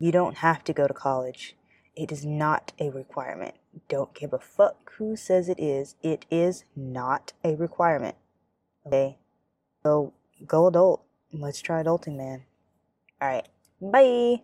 You 0.00 0.10
don't 0.10 0.38
have 0.38 0.64
to 0.64 0.72
go 0.72 0.88
to 0.88 0.94
college. 0.94 1.54
It 1.94 2.10
is 2.10 2.26
not 2.26 2.72
a 2.80 2.90
requirement. 2.90 3.54
Don't 3.88 4.12
give 4.14 4.32
a 4.32 4.40
fuck 4.40 4.94
who 4.98 5.14
says 5.14 5.48
it 5.48 5.60
is. 5.60 5.94
It 6.02 6.26
is 6.28 6.64
not 6.74 7.34
a 7.44 7.54
requirement. 7.54 8.16
Okay? 8.84 9.18
So 9.84 10.12
go 10.46 10.66
adult. 10.66 11.04
Let's 11.32 11.60
try 11.60 11.82
adulting, 11.82 12.16
man. 12.16 12.44
Alright. 13.20 13.48
Bye. 13.80 14.42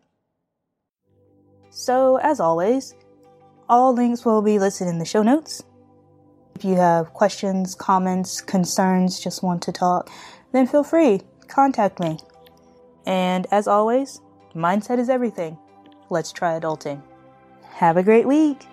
So, 1.70 2.16
as 2.16 2.40
always, 2.40 2.94
all 3.68 3.94
links 3.94 4.24
will 4.24 4.42
be 4.42 4.58
listed 4.58 4.88
in 4.88 4.98
the 4.98 5.04
show 5.04 5.22
notes. 5.22 5.62
If 6.56 6.64
you 6.64 6.74
have 6.74 7.12
questions, 7.14 7.74
comments, 7.74 8.40
concerns, 8.40 9.20
just 9.20 9.42
want 9.42 9.62
to 9.62 9.72
talk, 9.72 10.10
then 10.52 10.66
feel 10.66 10.82
free. 10.82 11.22
Contact 11.46 12.00
me. 12.00 12.18
And 13.06 13.46
as 13.50 13.66
always, 13.68 14.20
mindset 14.54 14.98
is 14.98 15.08
everything. 15.08 15.56
Let's 16.10 16.32
try 16.32 16.58
adulting. 16.58 17.02
Have 17.70 17.96
a 17.96 18.02
great 18.02 18.26
week. 18.26 18.66